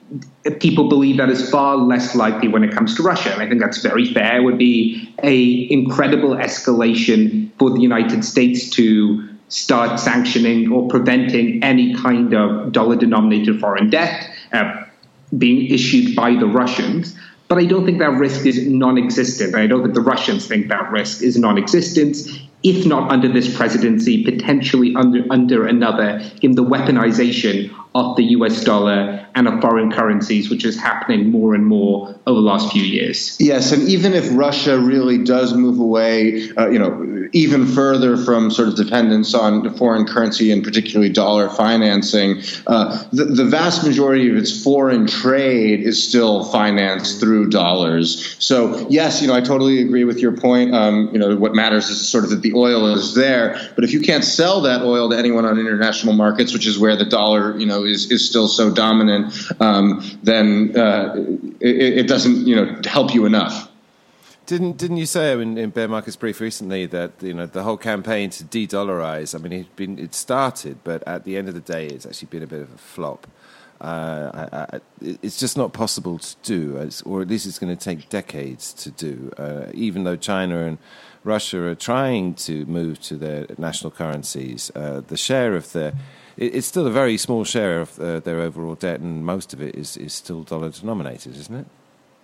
people 0.60 0.88
believe 0.88 1.16
that 1.16 1.28
is 1.28 1.50
far 1.50 1.76
less 1.76 2.14
likely 2.14 2.48
when 2.48 2.62
it 2.62 2.72
comes 2.72 2.94
to 2.96 3.02
Russia. 3.02 3.32
And 3.32 3.42
I 3.42 3.48
think 3.48 3.60
that's 3.60 3.78
very 3.78 4.12
fair. 4.12 4.40
It 4.40 4.44
would 4.44 4.58
be 4.58 5.12
a 5.22 5.70
incredible 5.70 6.30
escalation 6.30 7.50
for 7.58 7.70
the 7.70 7.80
United 7.80 8.24
States 8.24 8.70
to 8.70 9.28
start 9.48 10.00
sanctioning 10.00 10.70
or 10.72 10.88
preventing 10.88 11.62
any 11.62 11.94
kind 11.94 12.34
of 12.34 12.72
dollar 12.72 12.96
denominated 12.96 13.60
foreign 13.60 13.90
debt 13.90 14.28
uh, 14.52 14.84
being 15.36 15.66
issued 15.72 16.14
by 16.16 16.34
the 16.34 16.46
Russians. 16.46 17.16
But 17.48 17.58
I 17.58 17.64
don't 17.64 17.84
think 17.84 17.98
that 18.00 18.10
risk 18.10 18.44
is 18.44 18.66
non 18.66 18.98
existent. 18.98 19.54
I 19.54 19.66
don't 19.66 19.82
think 19.82 19.94
the 19.94 20.00
Russians 20.00 20.46
think 20.46 20.68
that 20.68 20.90
risk 20.90 21.22
is 21.22 21.38
non 21.38 21.58
existent, 21.58 22.16
if 22.62 22.86
not 22.86 23.10
under 23.10 23.28
this 23.28 23.54
presidency, 23.54 24.24
potentially 24.24 24.94
under, 24.96 25.24
under 25.30 25.66
another, 25.66 26.22
in 26.42 26.52
the 26.52 26.64
weaponization 26.64 27.72
of 27.96 28.16
the 28.16 28.24
US 28.24 28.62
dollar 28.62 29.26
and 29.34 29.48
of 29.48 29.60
foreign 29.60 29.90
currencies, 29.90 30.50
which 30.50 30.64
is 30.64 30.78
happening 30.78 31.30
more 31.30 31.54
and 31.54 31.64
more 31.66 32.08
over 32.26 32.40
the 32.40 32.46
last 32.46 32.72
few 32.72 32.82
years. 32.82 33.36
Yes, 33.40 33.72
and 33.72 33.82
even 33.88 34.12
if 34.12 34.28
Russia 34.32 34.78
really 34.78 35.24
does 35.24 35.54
move 35.54 35.78
away, 35.78 36.50
uh, 36.56 36.68
you 36.68 36.78
know, 36.78 37.28
even 37.32 37.66
further 37.66 38.16
from 38.16 38.50
sort 38.50 38.68
of 38.68 38.76
dependence 38.76 39.34
on 39.34 39.74
foreign 39.76 40.06
currency 40.06 40.50
and 40.52 40.62
particularly 40.62 41.10
dollar 41.10 41.48
financing, 41.48 42.42
uh, 42.66 43.04
the, 43.12 43.24
the, 43.24 43.44
vast 43.44 43.86
majority 43.86 44.28
of 44.28 44.36
its 44.36 44.62
foreign 44.62 45.06
trade 45.06 45.80
is 45.80 46.06
still 46.06 46.44
financed 46.44 47.20
through 47.20 47.48
dollars. 47.48 48.36
So 48.38 48.86
yes, 48.90 49.22
you 49.22 49.28
know, 49.28 49.34
I 49.34 49.40
totally 49.40 49.80
agree 49.80 50.04
with 50.04 50.18
your 50.18 50.36
point. 50.36 50.74
Um, 50.74 51.10
you 51.12 51.18
know, 51.18 51.36
what 51.36 51.54
matters 51.54 51.88
is 51.88 52.06
sort 52.06 52.24
of 52.24 52.30
that 52.30 52.42
the 52.42 52.52
oil 52.56 52.86
is 52.94 53.14
there, 53.14 53.60
but 53.74 53.84
if 53.84 53.92
you 53.92 54.00
can't 54.00 54.24
sell 54.24 54.60
that 54.62 54.82
oil 54.82 55.10
to 55.10 55.16
anyone 55.16 55.44
on 55.44 55.58
international 55.58 56.14
markets, 56.14 56.52
which 56.52 56.66
is 56.66 56.78
where 56.78 56.96
the 56.96 57.04
dollar, 57.04 57.56
you 57.58 57.66
know, 57.66 57.84
is, 57.84 58.10
is 58.10 58.28
still 58.28 58.48
so 58.48 58.72
dominant, 58.72 59.34
um, 59.60 60.02
then 60.22 60.76
uh, 60.76 61.14
it, 61.60 61.98
it, 61.98 62.08
doesn't 62.08 62.46
you 62.46 62.56
know 62.56 62.80
help 62.84 63.14
you 63.14 63.26
enough. 63.26 63.70
Didn't 64.46 64.76
didn't 64.76 64.98
you 64.98 65.06
say 65.06 65.32
in, 65.32 65.58
in 65.58 65.70
Bear 65.70 65.88
Markets 65.88 66.16
Brief 66.16 66.40
recently 66.40 66.86
that 66.86 67.12
you 67.20 67.34
know 67.34 67.46
the 67.46 67.62
whole 67.62 67.76
campaign 67.76 68.30
to 68.30 68.44
de-dollarize? 68.44 69.34
I 69.34 69.38
mean, 69.38 69.52
it 69.52 69.76
been 69.76 69.98
it 69.98 70.14
started, 70.14 70.78
but 70.84 71.06
at 71.06 71.24
the 71.24 71.36
end 71.36 71.48
of 71.48 71.54
the 71.54 71.60
day, 71.60 71.86
it's 71.86 72.06
actually 72.06 72.28
been 72.28 72.42
a 72.42 72.46
bit 72.46 72.62
of 72.62 72.72
a 72.72 72.78
flop. 72.78 73.26
Uh, 73.80 74.48
I, 74.52 74.76
I, 74.76 74.80
it's 75.02 75.38
just 75.38 75.56
not 75.56 75.74
possible 75.74 76.18
to 76.18 76.36
do, 76.42 76.90
or 77.04 77.20
at 77.20 77.28
least 77.28 77.46
it's 77.46 77.58
going 77.58 77.76
to 77.76 77.84
take 77.84 78.08
decades 78.08 78.72
to 78.72 78.90
do. 78.90 79.30
Uh, 79.36 79.66
even 79.74 80.04
though 80.04 80.16
China 80.16 80.64
and 80.64 80.78
Russia 81.26 81.62
are 81.62 81.74
trying 81.74 82.34
to 82.34 82.64
move 82.66 83.00
to 83.02 83.16
their 83.16 83.46
national 83.58 83.90
currencies, 83.90 84.70
uh, 84.74 85.02
the 85.06 85.16
share 85.16 85.54
of 85.56 85.72
their 85.72 85.92
it's 86.38 86.66
still 86.66 86.86
a 86.86 86.90
very 86.90 87.16
small 87.16 87.44
share 87.44 87.80
of 87.80 87.98
uh, 87.98 88.20
their 88.20 88.40
overall 88.40 88.74
debt, 88.74 89.00
and 89.00 89.24
most 89.24 89.54
of 89.54 89.62
it 89.62 89.74
is, 89.74 89.96
is 89.96 90.12
still 90.12 90.42
dollar 90.42 90.68
denominated, 90.68 91.34
isn't 91.34 91.54
it? 91.54 91.66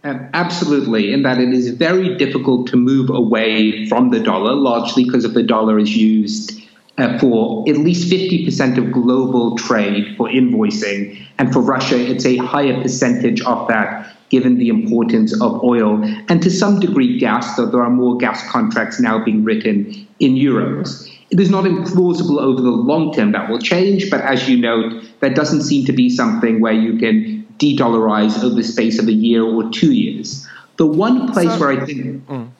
Um, 0.04 0.28
absolutely, 0.34 1.12
in 1.14 1.22
that 1.22 1.38
it 1.38 1.50
is 1.50 1.70
very 1.70 2.16
difficult 2.18 2.66
to 2.68 2.76
move 2.76 3.08
away 3.08 3.86
from 3.88 4.10
the 4.10 4.20
dollar, 4.20 4.52
largely 4.52 5.04
because 5.04 5.24
of 5.24 5.32
the 5.32 5.42
dollar 5.42 5.78
is 5.78 5.96
used 5.96 6.60
uh, 6.98 7.18
for 7.18 7.66
at 7.68 7.78
least 7.78 8.12
50% 8.12 8.76
of 8.76 8.92
global 8.92 9.56
trade 9.56 10.14
for 10.16 10.28
invoicing. 10.28 11.18
And 11.38 11.52
for 11.52 11.60
Russia, 11.60 11.98
it's 11.98 12.26
a 12.26 12.36
higher 12.36 12.82
percentage 12.82 13.40
of 13.42 13.66
that 13.68 14.14
given 14.32 14.56
the 14.58 14.68
importance 14.68 15.38
of 15.40 15.62
oil 15.62 16.02
and 16.28 16.42
to 16.42 16.50
some 16.50 16.80
degree 16.80 17.18
gas, 17.18 17.54
though 17.54 17.66
there 17.66 17.84
are 17.84 17.90
more 17.90 18.16
gas 18.16 18.50
contracts 18.50 18.98
now 18.98 19.22
being 19.22 19.44
written 19.44 20.08
in 20.18 20.34
euros. 20.34 21.08
It 21.30 21.38
is 21.38 21.50
not 21.50 21.64
implausible 21.64 22.40
over 22.40 22.60
the 22.60 22.70
long 22.70 23.12
term 23.12 23.32
that 23.32 23.48
will 23.48 23.58
change, 23.60 24.10
but 24.10 24.22
as 24.22 24.48
you 24.48 24.56
note, 24.56 25.04
that 25.20 25.36
doesn't 25.36 25.62
seem 25.62 25.84
to 25.84 25.92
be 25.92 26.08
something 26.08 26.60
where 26.60 26.72
you 26.72 26.98
can 26.98 27.46
de 27.58 27.76
dollarize 27.76 28.42
over 28.42 28.54
the 28.54 28.64
space 28.64 28.98
of 28.98 29.06
a 29.06 29.12
year 29.12 29.44
or 29.44 29.70
two 29.70 29.92
years. 29.92 30.48
The 30.78 30.86
one 30.86 31.32
place 31.32 31.52
so, 31.52 31.60
where 31.60 31.80
I 31.80 31.84
think. 31.84 32.26
Mm, 32.26 32.50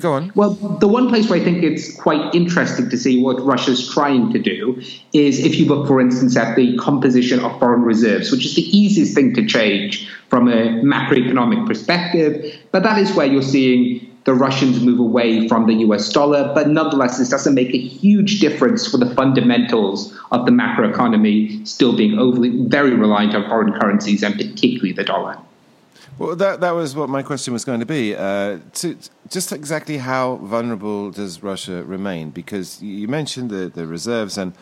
go 0.00 0.12
on. 0.12 0.32
Well, 0.34 0.50
the 0.54 0.88
one 0.88 1.08
place 1.08 1.28
where 1.28 1.40
I 1.40 1.44
think 1.44 1.62
it's 1.62 1.94
quite 1.96 2.34
interesting 2.34 2.90
to 2.90 2.96
see 2.96 3.22
what 3.22 3.40
Russia's 3.44 3.92
trying 3.92 4.32
to 4.32 4.38
do 4.38 4.80
is 5.12 5.38
if 5.38 5.56
you 5.56 5.66
look, 5.66 5.86
for 5.86 6.00
instance, 6.00 6.36
at 6.36 6.56
the 6.56 6.76
composition 6.78 7.40
of 7.40 7.58
foreign 7.58 7.82
reserves, 7.82 8.30
which 8.30 8.44
is 8.44 8.54
the 8.54 8.62
easiest 8.76 9.14
thing 9.14 9.34
to 9.34 9.46
change 9.46 10.08
from 10.28 10.48
a 10.48 10.82
macroeconomic 10.82 11.66
perspective, 11.66 12.58
but 12.72 12.82
that 12.82 12.98
is 12.98 13.12
where 13.14 13.26
you're 13.26 13.42
seeing 13.42 14.06
the 14.26 14.34
Russians 14.34 14.82
move 14.82 14.98
away 14.98 15.46
from 15.48 15.66
the 15.66 15.74
US 15.86 16.12
dollar. 16.12 16.52
But 16.52 16.68
nonetheless, 16.68 17.16
this 17.18 17.28
doesn't 17.28 17.54
make 17.54 17.72
a 17.72 17.78
huge 17.78 18.40
difference 18.40 18.86
for 18.86 18.98
the 18.98 19.14
fundamentals 19.14 20.12
of 20.32 20.46
the 20.46 20.52
macroeconomy 20.52 21.66
still 21.66 21.96
being 21.96 22.18
overly 22.18 22.50
very 22.66 22.94
reliant 22.94 23.36
on 23.36 23.48
foreign 23.48 23.72
currencies 23.72 24.24
and 24.24 24.34
particularly 24.34 24.92
the 24.92 25.04
dollar. 25.04 25.38
Well, 26.18 26.34
that 26.36 26.60
that 26.60 26.70
was 26.70 26.94
what 26.94 27.08
my 27.08 27.22
question 27.22 27.52
was 27.52 27.64
going 27.64 27.80
to 27.80 27.86
be. 27.86 28.14
Uh, 28.14 28.58
to, 28.74 28.96
just 29.28 29.52
exactly 29.52 29.98
how 29.98 30.36
vulnerable 30.36 31.10
does 31.10 31.42
Russia 31.42 31.84
remain? 31.84 32.30
Because 32.30 32.82
you 32.82 33.06
mentioned 33.08 33.50
the, 33.50 33.68
the 33.68 33.86
reserves 33.86 34.38
and 34.38 34.54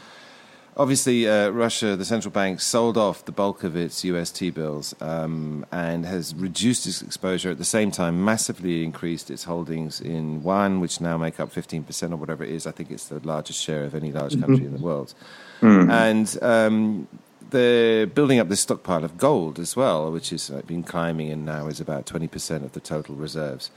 Obviously, 0.77 1.29
uh, 1.29 1.51
Russia, 1.51 1.95
the 1.95 2.05
central 2.05 2.33
bank, 2.33 2.61
sold 2.61 2.99
off 2.99 3.25
the 3.25 3.33
bulk 3.33 3.63
of 3.63 3.77
its 3.77 4.05
US 4.05 4.33
T 4.33 4.51
bills 4.51 4.93
um, 5.01 5.65
and 5.71 6.05
has 6.05 6.35
reduced 6.35 6.87
its 6.87 7.01
exposure 7.01 7.51
at 7.51 7.59
the 7.59 7.65
same 7.65 7.93
time, 7.93 8.25
massively 8.25 8.83
increased 8.83 9.31
its 9.31 9.45
holdings 9.45 10.01
in 10.01 10.43
yuan, 10.43 10.81
which 10.81 11.01
now 11.01 11.17
make 11.17 11.39
up 11.39 11.53
15% 11.53 12.13
or 12.13 12.17
whatever 12.17 12.43
it 12.43 12.51
is. 12.51 12.67
I 12.67 12.73
think 12.73 12.91
it's 12.91 13.07
the 13.07 13.21
largest 13.21 13.63
share 13.63 13.85
of 13.85 13.95
any 13.95 14.11
large 14.11 14.33
mm-hmm. 14.33 14.41
country 14.41 14.65
mm-hmm. 14.65 14.75
in 14.75 14.81
the 14.81 14.85
world. 14.85 15.15
Mm. 15.61 15.91
And 15.91 16.43
um, 16.43 17.09
they're 17.55 18.07
building 18.07 18.39
up 18.41 18.49
this 18.49 18.61
stockpile 18.61 19.05
of 19.05 19.17
gold 19.17 19.59
as 19.59 19.77
well, 19.77 20.11
which 20.11 20.31
has 20.31 20.51
been 20.67 20.83
climbing 20.83 21.31
and 21.31 21.47
now 21.47 21.69
is 21.69 21.81
about 21.81 22.05
20% 22.05 22.65
of 22.65 22.73
the 22.73 22.81
total 22.81 23.15
reserves. 23.15 23.71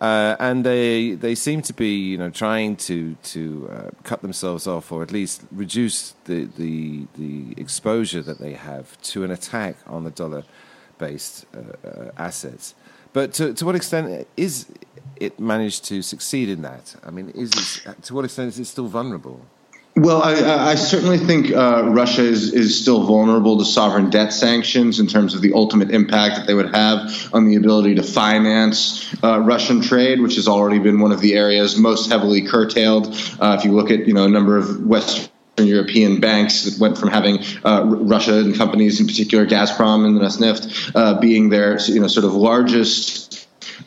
Uh, 0.00 0.36
and 0.38 0.64
they 0.64 1.14
they 1.14 1.34
seem 1.34 1.62
to 1.62 1.72
be 1.72 1.96
you 2.12 2.18
know 2.18 2.28
trying 2.28 2.76
to 2.76 3.14
to 3.22 3.42
uh, 3.72 3.90
cut 4.02 4.20
themselves 4.20 4.66
off 4.66 4.92
or 4.92 5.02
at 5.02 5.10
least 5.10 5.42
reduce 5.50 6.12
the, 6.24 6.44
the 6.58 7.06
the 7.16 7.54
exposure 7.56 8.20
that 8.20 8.38
they 8.38 8.52
have 8.52 9.00
to 9.00 9.24
an 9.24 9.30
attack 9.30 9.74
on 9.86 10.04
the 10.04 10.10
dollar 10.10 10.44
based 10.98 11.46
uh, 11.54 11.88
uh, 11.88 12.10
assets. 12.18 12.74
But 13.14 13.32
to 13.34 13.54
to 13.54 13.64
what 13.64 13.74
extent 13.74 14.28
is 14.36 14.66
it 15.16 15.40
managed 15.40 15.86
to 15.86 16.02
succeed 16.02 16.50
in 16.50 16.60
that? 16.60 16.94
I 17.02 17.10
mean, 17.10 17.30
is 17.30 17.50
it, 17.56 18.02
to 18.02 18.14
what 18.14 18.26
extent 18.26 18.48
is 18.48 18.58
it 18.58 18.66
still 18.66 18.88
vulnerable? 18.88 19.40
Well, 19.98 20.22
I, 20.22 20.72
I 20.72 20.74
certainly 20.74 21.16
think 21.16 21.52
uh, 21.52 21.84
Russia 21.86 22.20
is, 22.20 22.52
is 22.52 22.78
still 22.78 23.06
vulnerable 23.06 23.56
to 23.56 23.64
sovereign 23.64 24.10
debt 24.10 24.30
sanctions 24.30 25.00
in 25.00 25.06
terms 25.06 25.34
of 25.34 25.40
the 25.40 25.54
ultimate 25.54 25.90
impact 25.90 26.36
that 26.36 26.46
they 26.46 26.52
would 26.52 26.74
have 26.74 27.30
on 27.32 27.46
the 27.46 27.56
ability 27.56 27.94
to 27.94 28.02
finance 28.02 29.14
uh, 29.24 29.40
Russian 29.40 29.80
trade, 29.80 30.20
which 30.20 30.34
has 30.34 30.48
already 30.48 30.80
been 30.80 31.00
one 31.00 31.12
of 31.12 31.22
the 31.22 31.32
areas 31.32 31.78
most 31.78 32.10
heavily 32.10 32.46
curtailed. 32.46 33.06
Uh, 33.40 33.56
if 33.58 33.64
you 33.64 33.72
look 33.72 33.90
at 33.90 34.06
you 34.06 34.12
know 34.12 34.24
a 34.24 34.28
number 34.28 34.58
of 34.58 34.84
Western 34.84 35.30
European 35.56 36.20
banks 36.20 36.64
that 36.64 36.78
went 36.78 36.98
from 36.98 37.08
having 37.08 37.42
uh, 37.64 37.82
Russia 37.86 38.40
and 38.40 38.54
companies, 38.54 39.00
in 39.00 39.06
particular 39.06 39.46
Gazprom 39.46 40.04
and 40.04 40.20
Rosneft, 40.20 40.92
uh, 40.94 41.18
being 41.20 41.48
their 41.48 41.80
you 41.80 42.00
know 42.00 42.06
sort 42.06 42.26
of 42.26 42.34
largest 42.34 43.25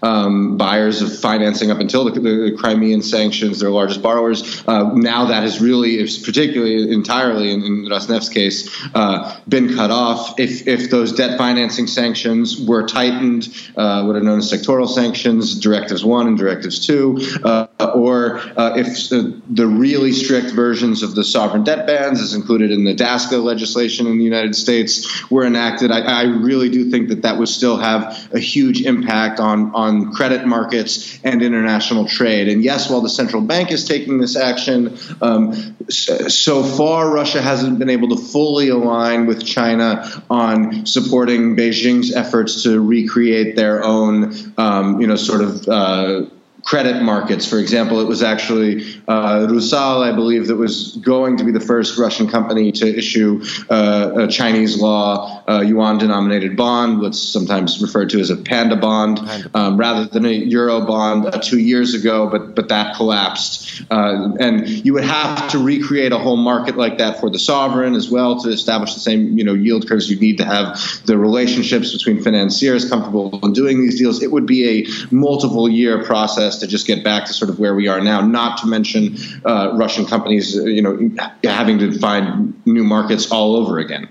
um, 0.02 0.58
buyers 0.58 1.02
of 1.02 1.18
financing 1.20 1.72
up 1.72 1.80
until 1.80 2.06
the, 2.06 2.20
the, 2.20 2.58
Crimean 2.58 3.02
sanctions, 3.02 3.60
their 3.60 3.70
largest 3.70 4.02
borrowers. 4.02 4.64
Uh, 4.68 4.94
now 4.94 5.26
that 5.26 5.44
has 5.44 5.62
really, 5.62 5.98
particularly 6.24 6.92
entirely 6.92 7.52
in, 7.52 7.64
in 7.64 7.86
Rosneft's 7.86 8.30
case, 8.30 8.70
uh, 8.96 9.40
been 9.48 9.76
cut 9.76 9.92
off. 9.92 10.40
If, 10.40 10.68
if 10.68 10.90
those 10.90 11.14
debt 11.14 11.38
financing 11.38 11.88
sanctions 11.88 12.60
were 12.60 12.86
tightened, 12.86 13.48
uh, 13.76 14.04
what 14.04 14.16
are 14.16 14.22
known 14.22 14.40
as 14.40 14.52
sectoral 14.52 14.88
sanctions, 14.88 15.60
directives 15.60 16.04
one 16.04 16.28
and 16.28 16.38
directives 16.38 16.86
two, 16.86 17.20
uh, 17.44 17.68
or 17.96 18.40
uh, 18.58 18.76
if 18.76 19.10
the 19.10 19.68
really 19.68 20.12
strict 20.12 20.52
versions 20.52 21.04
of 21.04 21.16
the 21.16 21.24
sovereign 21.24 21.64
debt 21.64 21.88
bans, 21.88 22.22
as 22.22 22.34
included 22.34 22.72
in 22.72 22.84
the 22.84 22.96
DASKA 22.96 23.42
legislation 23.44 24.08
in 24.08 24.18
the 24.18 24.24
United 24.24 24.56
States, 24.56 25.30
were 25.30 25.46
enacted, 25.46 25.92
I, 25.92 26.00
I 26.00 26.24
really 26.24 26.70
do 26.70 26.90
think 26.90 27.10
that 27.10 27.24
that 27.24 27.38
would 27.38 27.50
still 27.50 27.78
have 27.78 28.30
a 28.34 28.40
huge 28.40 28.82
impact 28.82 29.40
on 29.40 29.74
on 29.74 29.89
credit 30.14 30.46
markets 30.46 31.20
and 31.24 31.42
international 31.42 32.06
trade. 32.06 32.48
And 32.48 32.64
yes, 32.64 32.90
while 32.90 33.02
the 33.02 33.10
central 33.10 33.42
bank 33.42 33.72
is 33.72 33.86
taking 33.86 34.20
this 34.20 34.36
action, 34.36 34.98
um, 35.22 35.76
so 35.90 36.64
far 36.64 37.10
Russia 37.10 37.42
hasn't 37.42 37.80
been 37.80 37.90
able 37.90 38.10
to 38.10 38.18
fully 38.18 38.70
align 38.70 39.26
with 39.26 39.46
China 39.46 40.24
on 40.30 40.86
supporting 40.86 41.56
Beijing's 41.56 42.14
efforts 42.14 42.64
to 42.64 42.82
recreate 42.82 43.56
their 43.56 43.84
own, 43.84 44.34
um, 44.58 45.02
you 45.02 45.08
know, 45.08 45.16
sort 45.16 45.42
of. 45.42 45.68
Uh, 45.68 46.26
credit 46.64 47.02
markets. 47.02 47.48
For 47.48 47.58
example, 47.58 48.00
it 48.00 48.08
was 48.08 48.22
actually 48.22 48.84
uh, 49.08 49.48
Rusal, 49.50 50.04
I 50.04 50.12
believe, 50.12 50.48
that 50.48 50.56
was 50.56 50.98
going 50.98 51.38
to 51.38 51.44
be 51.44 51.52
the 51.52 51.60
first 51.60 51.98
Russian 51.98 52.30
company 52.30 52.72
to 52.74 52.98
issue 52.98 53.44
uh, 53.70 54.12
a 54.16 54.28
Chinese 54.28 54.80
law 54.80 55.39
uh, 55.50 55.62
yuan 55.62 55.98
denominated 55.98 56.56
bond, 56.56 57.02
what's 57.02 57.20
sometimes 57.20 57.82
referred 57.82 58.10
to 58.10 58.20
as 58.20 58.30
a 58.30 58.36
panda 58.36 58.76
bond, 58.76 59.20
um, 59.54 59.78
rather 59.78 60.06
than 60.06 60.26
a 60.26 60.32
euro 60.32 60.86
bond 60.86 61.26
uh, 61.26 61.32
two 61.40 61.60
years 61.60 61.94
ago, 61.94 62.30
but, 62.30 62.56
but 62.56 62.70
that 62.70 62.96
collapsed. 62.96 63.82
Uh, 63.90 64.32
and 64.40 64.68
you 64.68 64.94
would 64.94 65.04
have 65.04 65.50
to 65.50 65.58
recreate 65.58 66.12
a 66.12 66.18
whole 66.18 66.38
market 66.38 66.78
like 66.78 67.00
that 67.00 67.20
for 67.20 67.30
the 67.30 67.40
sovereign 67.40 67.96
as 67.96 68.10
well 68.10 68.40
to 68.40 68.50
establish 68.50 68.94
the 68.94 69.00
same 69.00 69.38
you 69.38 69.44
know, 69.44 69.54
yield 69.54 69.88
curves. 69.88 70.10
You 70.10 70.20
need 70.20 70.38
to 70.38 70.46
have 70.46 70.78
the 71.06 71.18
relationships 71.18 71.94
between 71.94 72.22
financiers 72.22 72.88
comfortable 72.88 73.40
in 73.44 73.54
doing 73.54 73.82
these 73.82 73.98
deals. 73.98 74.22
It 74.22 74.32
would 74.32 74.46
be 74.46 74.84
a 74.84 75.14
multiple 75.14 75.68
year 75.68 76.04
process 76.04 76.60
to 76.60 76.68
just 76.68 76.86
get 76.86 77.04
back 77.04 77.26
to 77.26 77.34
sort 77.34 77.50
of 77.50 77.60
where 77.60 77.74
we 77.74 77.88
are 77.88 78.02
now. 78.02 78.22
Not 78.22 78.60
to 78.60 78.68
mention 78.68 79.18
uh, 79.46 79.74
Russian 79.76 80.06
companies, 80.06 80.56
you 80.56 80.82
know, 80.82 81.10
having 81.44 81.80
to 81.80 81.98
find 82.00 82.62
new 82.66 82.84
markets 82.84 83.32
all 83.32 83.56
over 83.56 83.80
again. 83.80 84.08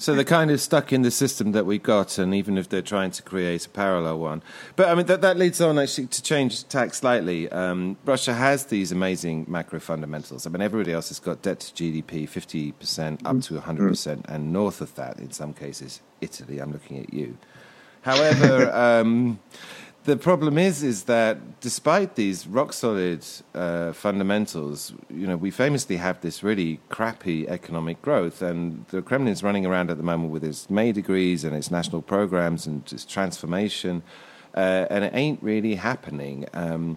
So 0.00 0.14
they're 0.14 0.24
kind 0.24 0.52
of 0.52 0.60
stuck 0.60 0.92
in 0.92 1.02
the 1.02 1.10
system 1.10 1.50
that 1.52 1.66
we've 1.66 1.82
got, 1.82 2.18
and 2.18 2.32
even 2.32 2.56
if 2.56 2.68
they're 2.68 2.82
trying 2.82 3.10
to 3.10 3.22
create 3.22 3.66
a 3.66 3.68
parallel 3.68 4.20
one, 4.20 4.42
but 4.76 4.88
I 4.88 4.94
mean 4.94 5.06
that, 5.06 5.22
that 5.22 5.36
leads 5.36 5.60
on 5.60 5.76
actually 5.76 6.06
to 6.06 6.22
change 6.22 6.68
tack 6.68 6.94
slightly. 6.94 7.50
Um, 7.50 7.96
Russia 8.04 8.32
has 8.32 8.66
these 8.66 8.92
amazing 8.92 9.46
macro 9.48 9.80
fundamentals. 9.80 10.46
I 10.46 10.50
mean, 10.50 10.62
everybody 10.62 10.92
else 10.92 11.08
has 11.08 11.18
got 11.18 11.42
debt 11.42 11.60
to 11.60 11.74
GDP 11.74 12.28
fifty 12.28 12.70
percent 12.72 13.26
up 13.26 13.40
to 13.42 13.60
hundred 13.60 13.88
percent, 13.88 14.24
and 14.28 14.52
north 14.52 14.80
of 14.80 14.94
that 14.94 15.18
in 15.18 15.32
some 15.32 15.52
cases. 15.52 16.00
Italy, 16.20 16.60
I'm 16.60 16.72
looking 16.72 16.98
at 16.98 17.12
you. 17.12 17.36
However. 18.02 18.72
Um, 18.78 19.40
the 20.08 20.16
problem 20.16 20.56
is, 20.56 20.82
is 20.82 21.04
that 21.04 21.60
despite 21.60 22.14
these 22.14 22.46
rock 22.46 22.72
solid 22.72 23.22
uh, 23.54 23.92
fundamentals, 23.92 24.94
you 25.10 25.26
know, 25.26 25.36
we 25.36 25.50
famously 25.50 25.98
have 25.98 26.22
this 26.22 26.42
really 26.42 26.80
crappy 26.88 27.46
economic 27.46 28.00
growth, 28.00 28.40
and 28.40 28.86
the 28.88 29.02
Kremlin's 29.02 29.42
running 29.42 29.66
around 29.66 29.90
at 29.90 29.98
the 29.98 30.02
moment 30.02 30.32
with 30.32 30.42
its 30.42 30.70
May 30.70 30.92
decrees 30.92 31.44
and 31.44 31.54
its 31.54 31.70
national 31.70 32.00
programs 32.00 32.66
and 32.66 32.90
its 32.90 33.04
transformation, 33.04 34.02
uh, 34.56 34.86
and 34.88 35.04
it 35.04 35.12
ain't 35.14 35.42
really 35.42 35.74
happening. 35.74 36.46
Um, 36.54 36.96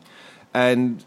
and 0.53 1.03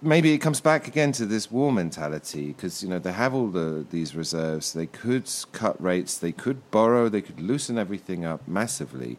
maybe 0.00 0.32
it 0.32 0.38
comes 0.38 0.60
back 0.60 0.86
again 0.86 1.10
to 1.12 1.26
this 1.26 1.50
war 1.50 1.72
mentality 1.72 2.48
because 2.52 2.84
you 2.84 2.88
know 2.88 3.00
they 3.00 3.12
have 3.12 3.34
all 3.34 3.48
the 3.48 3.84
these 3.90 4.14
reserves. 4.14 4.74
They 4.74 4.86
could 4.86 5.28
cut 5.50 5.82
rates, 5.82 6.18
they 6.18 6.32
could 6.32 6.70
borrow, 6.70 7.08
they 7.08 7.22
could 7.22 7.40
loosen 7.40 7.78
everything 7.78 8.24
up 8.24 8.46
massively. 8.46 9.18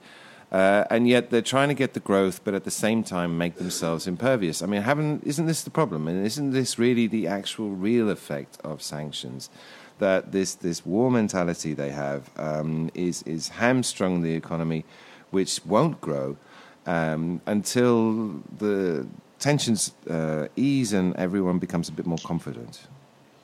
Uh, 0.51 0.83
and 0.89 1.07
yet 1.07 1.29
they're 1.29 1.41
trying 1.41 1.67
to 1.67 1.75
get 1.75 1.93
the 1.93 1.99
growth, 1.99 2.43
but 2.43 2.53
at 2.55 2.63
the 2.63 2.71
same 2.71 3.03
time 3.03 3.37
make 3.37 3.55
themselves 3.55 4.07
impervious. 4.07 4.63
I 4.63 4.65
mean, 4.65 4.81
haven't, 4.81 5.23
isn't 5.23 5.45
this 5.45 5.63
the 5.63 5.69
problem? 5.69 6.07
And 6.07 6.25
isn't 6.25 6.51
this 6.51 6.79
really 6.79 7.05
the 7.05 7.27
actual 7.27 7.69
real 7.69 8.09
effect 8.09 8.57
of 8.63 8.81
sanctions? 8.81 9.49
That 9.99 10.31
this, 10.31 10.55
this 10.55 10.85
war 10.85 11.11
mentality 11.11 11.73
they 11.73 11.91
have 11.91 12.31
um, 12.37 12.89
is, 12.93 13.21
is 13.23 13.49
hamstrung 13.49 14.21
the 14.21 14.33
economy, 14.33 14.85
which 15.29 15.63
won't 15.65 16.01
grow 16.01 16.37
um, 16.87 17.41
until 17.45 18.41
the 18.57 19.07
tensions 19.37 19.93
uh, 20.09 20.47
ease 20.55 20.93
and 20.93 21.15
everyone 21.15 21.59
becomes 21.59 21.89
a 21.89 21.91
bit 21.91 22.05
more 22.05 22.17
confident. 22.23 22.87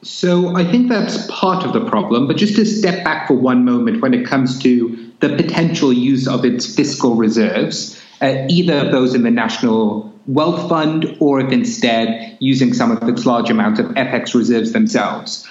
So 0.05 0.55
I 0.55 0.63
think 0.63 0.87
that's 0.87 1.25
part 1.31 1.65
of 1.65 1.73
the 1.73 1.83
problem. 1.83 2.27
But 2.27 2.37
just 2.37 2.55
to 2.57 2.65
step 2.65 3.03
back 3.03 3.27
for 3.27 3.33
one 3.33 3.65
moment 3.65 4.03
when 4.03 4.13
it 4.13 4.23
comes 4.23 4.59
to 4.59 5.11
the 5.19 5.29
potential 5.35 5.91
use 5.91 6.27
of 6.27 6.45
its 6.45 6.75
fiscal 6.75 7.15
reserves, 7.15 7.99
uh, 8.21 8.45
either 8.47 8.91
those 8.91 9.15
in 9.15 9.23
the 9.23 9.31
National 9.31 10.13
Wealth 10.27 10.69
Fund 10.69 11.17
or 11.19 11.39
if 11.39 11.51
instead 11.51 12.37
using 12.39 12.71
some 12.71 12.91
of 12.91 13.09
its 13.09 13.25
large 13.25 13.49
amounts 13.49 13.79
of 13.79 13.87
FX 13.87 14.35
reserves 14.35 14.73
themselves. 14.73 15.47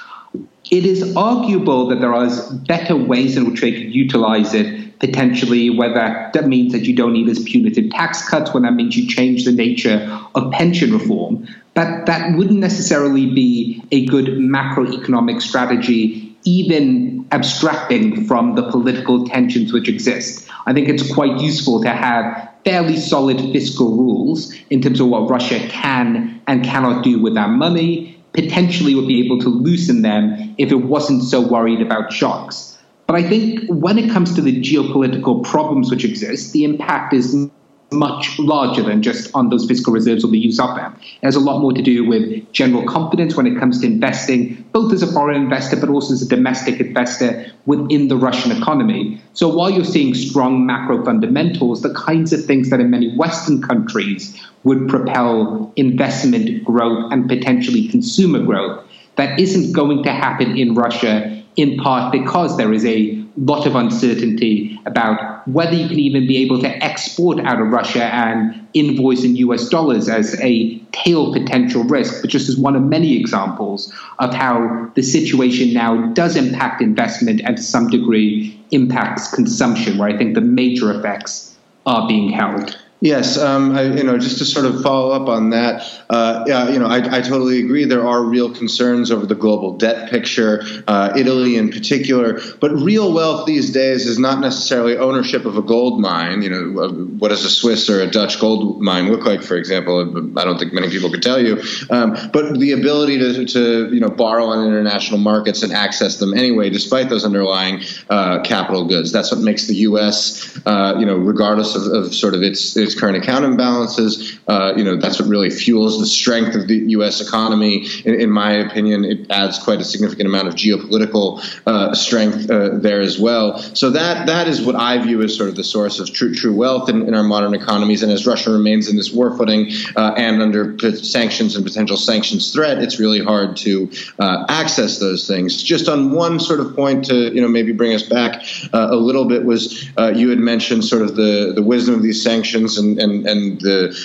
It 0.71 0.87
is 0.87 1.17
arguable 1.17 1.89
that 1.89 2.01
there 2.01 2.15
are 2.15 2.31
better 2.53 2.97
ways 2.97 3.37
in 3.37 3.51
which 3.51 3.61
they 3.61 3.73
could 3.73 3.93
utilize 3.93 4.55
it, 4.55 4.99
potentially, 5.01 5.69
whether 5.69 6.31
that 6.33 6.47
means 6.47 6.73
that 6.73 6.85
you 6.85 6.95
don't 6.95 7.13
need 7.13 7.29
as 7.29 7.43
punitive 7.43 7.91
tax 7.91 8.29
cuts, 8.29 8.55
when 8.55 8.63
that 8.63 8.75
means 8.75 8.97
you 8.97 9.09
change 9.09 9.45
the 9.45 9.53
nature 9.53 10.09
of 10.37 10.53
pension 10.53 10.93
reform. 10.93 11.47
But 11.75 12.07
that 12.07 12.37
wouldn't 12.37 12.61
necessarily 12.61 13.27
be 13.27 13.83
a 13.91 14.07
good 14.07 14.27
macroeconomic 14.27 15.43
strategy, 15.43 16.37
even 16.45 17.27
abstracting 17.33 18.27
from 18.27 18.55
the 18.55 18.71
political 18.71 19.27
tensions 19.27 19.73
which 19.73 19.89
exist. 19.89 20.49
I 20.67 20.73
think 20.73 20.89
it's 20.89 21.13
quite 21.13 21.41
useful 21.41 21.83
to 21.83 21.91
have 21.91 22.49
fairly 22.65 22.97
solid 22.97 23.39
fiscal 23.53 23.97
rules 23.97 24.55
in 24.71 24.81
terms 24.81 25.01
of 25.01 25.09
what 25.09 25.29
Russia 25.29 25.59
can 25.69 26.41
and 26.47 26.65
cannot 26.65 27.05
do 27.05 27.21
with 27.21 27.35
that 27.35 27.51
money, 27.51 28.23
potentially 28.33 28.95
would 28.95 29.07
be 29.07 29.25
able 29.25 29.39
to 29.41 29.49
loosen 29.49 30.03
them 30.03 30.55
if 30.59 30.71
it 30.71 30.77
wasn't 30.77 31.23
so 31.23 31.41
worried 31.41 31.81
about 31.81 32.13
shocks. 32.13 32.79
But 33.07 33.17
I 33.17 33.23
think 33.23 33.61
when 33.69 33.99
it 33.99 34.11
comes 34.11 34.35
to 34.35 34.41
the 34.41 34.61
geopolitical 34.61 35.45
problems 35.45 35.91
which 35.91 36.05
exist, 36.05 36.53
the 36.53 36.65
impact 36.65 37.13
is 37.13 37.49
much 37.93 38.39
larger 38.39 38.83
than 38.83 39.03
just 39.03 39.31
on 39.35 39.51
those 39.51 39.67
fiscal 39.67 39.93
reserves 39.93 40.25
or 40.25 40.31
the 40.31 40.39
use 40.39 40.59
of 40.59 40.75
them. 40.75 40.95
It 41.23 41.25
has 41.25 41.37
a 41.37 41.41
lot 41.41 41.61
more 41.61 41.73
to 41.73 41.83
do 41.83 42.07
with 42.07 42.53
general 42.53 42.85
confidence 42.85 43.37
when 43.37 43.47
it 43.47 43.59
comes 43.59 43.81
to 43.81 43.87
investing, 43.87 44.65
both 44.73 44.93
as 44.93 45.03
a 45.03 45.07
foreign 45.07 45.43
investor 45.43 45.77
but 45.77 45.89
also 45.89 46.15
as 46.15 46.23
a 46.23 46.29
domestic 46.29 46.81
investor 46.81 47.47
within 47.67 48.09
the 48.09 48.17
Russian 48.17 48.53
economy. 48.53 49.21
So 49.33 49.49
while 49.49 49.71
you're 49.71 49.85
seeing 49.85 50.15
strong 50.15 50.67
macro 50.67 51.05
fundamentals, 51.05 51.83
the 51.83 51.95
kinds 51.95 52.33
of 52.33 52.45
things 52.45 52.71
that 52.71 52.81
in 52.81 52.91
many 52.91 53.17
Western 53.17 53.63
countries 53.63 54.41
would 54.65 54.89
propel 54.89 55.73
investment 55.77 56.65
growth 56.65 57.13
and 57.13 57.29
potentially 57.29 57.89
consumer 57.89 58.43
growth, 58.43 58.85
that 59.17 59.39
isn't 59.39 59.73
going 59.73 60.03
to 60.03 60.13
happen 60.13 60.57
in 60.57 60.75
Russia 60.75 61.43
in 61.57 61.77
part 61.79 62.11
because 62.11 62.57
there 62.57 62.73
is 62.73 62.85
a 62.85 63.24
lot 63.37 63.67
of 63.67 63.75
uncertainty 63.75 64.81
about 64.87 65.47
whether 65.49 65.75
you 65.75 65.89
can 65.89 65.99
even 65.99 66.27
be 66.27 66.37
able 66.39 66.61
to 66.61 66.69
export 66.85 67.41
out 67.41 67.61
of 67.61 67.69
Russia 67.69 68.05
and 68.05 68.67
invoice 68.75 69.25
in 69.25 69.37
US 69.37 69.69
dollars 69.69 70.09
as 70.09 70.39
a 70.41 70.79
tail 70.93 71.33
potential 71.33 71.83
risk, 71.85 72.21
but 72.21 72.31
just 72.31 72.49
as 72.49 72.57
one 72.57 72.77
of 72.77 72.83
many 72.83 73.19
examples 73.19 73.93
of 74.21 74.33
how 74.33 74.91
the 74.95 75.03
situation 75.03 75.73
now 75.73 76.13
does 76.13 76.37
impact 76.37 76.81
investment 76.81 77.41
and 77.45 77.57
to 77.57 77.63
some 77.63 77.89
degree 77.89 78.59
impacts 78.71 79.35
consumption, 79.35 79.99
where 79.99 80.09
I 80.09 80.17
think 80.17 80.35
the 80.35 80.41
major 80.41 80.97
effects 80.97 81.57
are 81.87 82.07
being 82.07 82.31
held. 82.31 82.79
Yes, 83.05 83.37
um, 83.37 83.77
I, 83.77 83.83
you 83.83 84.03
know, 84.03 84.17
just 84.17 84.39
to 84.39 84.47
sort 84.47 84.65
of 84.65 84.81
follow 84.81 85.11
up 85.11 85.29
on 85.29 85.51
that, 85.51 85.87
uh, 86.09 86.45
yeah, 86.47 86.71
you 86.71 86.79
know, 86.79 86.87
I, 86.87 87.19
I, 87.19 87.21
totally 87.21 87.63
agree. 87.63 87.85
There 87.85 88.07
are 88.07 88.25
real 88.25 88.55
concerns 88.55 89.11
over 89.11 89.27
the 89.27 89.35
global 89.35 89.77
debt 89.77 90.09
picture, 90.09 90.63
uh, 90.89 91.13
Italy 91.15 91.59
in 91.59 91.69
particular. 91.69 92.41
But 92.63 92.71
real 92.71 93.13
wealth 93.13 93.45
these 93.45 93.73
days 93.73 94.07
is 94.07 94.19
not 94.19 94.41
necessarily 94.41 94.97
ownership 94.97 95.45
of 95.45 95.59
a 95.59 95.63
gold 95.63 96.01
mine. 96.01 96.41
You 96.41 96.49
know, 96.49 96.89
what 97.19 97.29
does 97.29 97.45
a 97.45 97.51
Swiss 97.51 97.91
or 97.91 98.01
a 98.01 98.07
Dutch 98.07 98.41
gold 98.41 98.81
mine 98.81 99.11
look 99.11 99.27
like, 99.27 99.43
for 99.43 99.57
example? 99.57 100.01
I 100.39 100.45
don't 100.45 100.59
think 100.59 100.73
many 100.73 100.89
people 100.89 101.11
could 101.11 101.23
tell 101.23 101.39
you. 101.39 101.63
Um, 101.91 102.17
but 102.33 102.59
the 102.59 102.73
ability 102.73 103.19
to, 103.19 103.45
to, 103.45 103.95
you 103.95 104.01
know, 104.01 104.09
borrow 104.09 104.47
on 104.47 104.67
international 104.67 105.19
markets 105.19 105.63
and 105.63 105.75
access 105.75 106.17
them 106.17 106.33
anyway, 106.33 106.71
despite 106.71 107.11
those 107.11 107.27
underlying 107.27 107.83
uh, 108.09 108.41
capital 108.41 108.87
goods. 108.87 109.13
That's 109.13 109.31
what 109.31 109.43
makes 109.43 109.67
the 109.67 109.75
U.S., 109.75 110.59
uh, 110.65 110.97
you 110.99 111.05
know, 111.05 111.17
regardless 111.17 111.75
of, 111.75 111.83
of 111.93 112.15
sort 112.15 112.33
of 112.33 112.43
its 112.43 112.75
its 112.79 112.94
current 112.99 113.17
account 113.17 113.45
imbalances. 113.45 114.39
Uh, 114.49 114.75
you 114.77 114.85
know, 114.85 114.97
that's 114.97 115.21
what 115.21 115.29
really 115.29 115.51
fuels 115.51 115.99
the 115.99 116.07
strength 116.07 116.55
of 116.55 116.69
the 116.69 116.77
U.S. 116.77 117.21
economy. 117.21 117.87
In, 118.05 118.21
in 118.21 118.31
my 118.31 118.53
opinion, 118.53 119.05
it 119.05 119.31
adds 119.31 119.59
quite 119.59 119.81
a 119.81 119.85
significant 119.85 120.29
amount 120.29 120.49
of 120.49 120.55
geopolitical 120.55 121.43
uh, 121.67 121.95
strength 121.95 122.51
uh, 122.51 122.79
there 122.79 123.01
as 123.01 123.19
well. 123.19 123.59
So 123.59 123.91
that 123.91 124.27
that 124.27 124.49
is 124.49 124.63
what 124.63 124.77
I 124.77 124.99
view 125.03 125.23
as 125.23 125.37
sort 125.37 125.49
of 125.49 125.57
the 125.57 125.65
source 125.65 126.01
of 126.01 126.13
true 126.13 126.35
true 126.35 126.55
wealth 126.55 126.89
in, 126.89 127.07
in 127.09 127.15
our 127.15 127.23
modern 127.23 127.55
economies. 127.55 128.03
And 128.03 128.13
as 128.13 128.27
Russia 128.27 128.51
remains 128.51 128.89
in 128.89 128.97
this 128.97 129.13
war 129.13 129.37
footing 129.37 129.71
uh, 129.97 130.15
and 130.17 130.43
under 130.43 130.79
sanctions 130.97 131.57
and 131.57 131.65
potential 131.65 131.97
sanctions 131.97 132.53
threat, 132.53 132.79
it's 132.79 132.99
really 132.99 133.23
hard 133.23 133.57
to 133.59 133.91
uh, 134.19 134.47
access 134.49 134.99
those 134.99 135.27
things. 135.27 135.63
Just 135.63 135.89
on 135.89 136.13
one 136.13 136.41
sort 136.41 136.61
of 136.61 136.75
point 136.75 137.05
to 137.07 137.35
you 137.35 137.41
know 137.41 137.49
maybe 137.49 137.73
bring 137.73 137.95
us 137.95 138.03
back 138.03 138.43
uh, 138.73 138.89
a 138.91 138.97
little 138.97 139.27
bit 139.27 139.45
was 139.45 139.85
you 140.15 140.31
had 140.31 140.39
mentioned 140.39 140.85
sort 140.85 141.03
of 141.03 141.17
the 141.17 141.53
the 141.55 141.63
wisdom 141.63 141.95
of 141.95 142.03
these 142.03 142.23
sanctions 142.23 142.79
and, 142.79 142.84
and, 142.85 143.27
and 143.27 143.61
the 143.61 143.97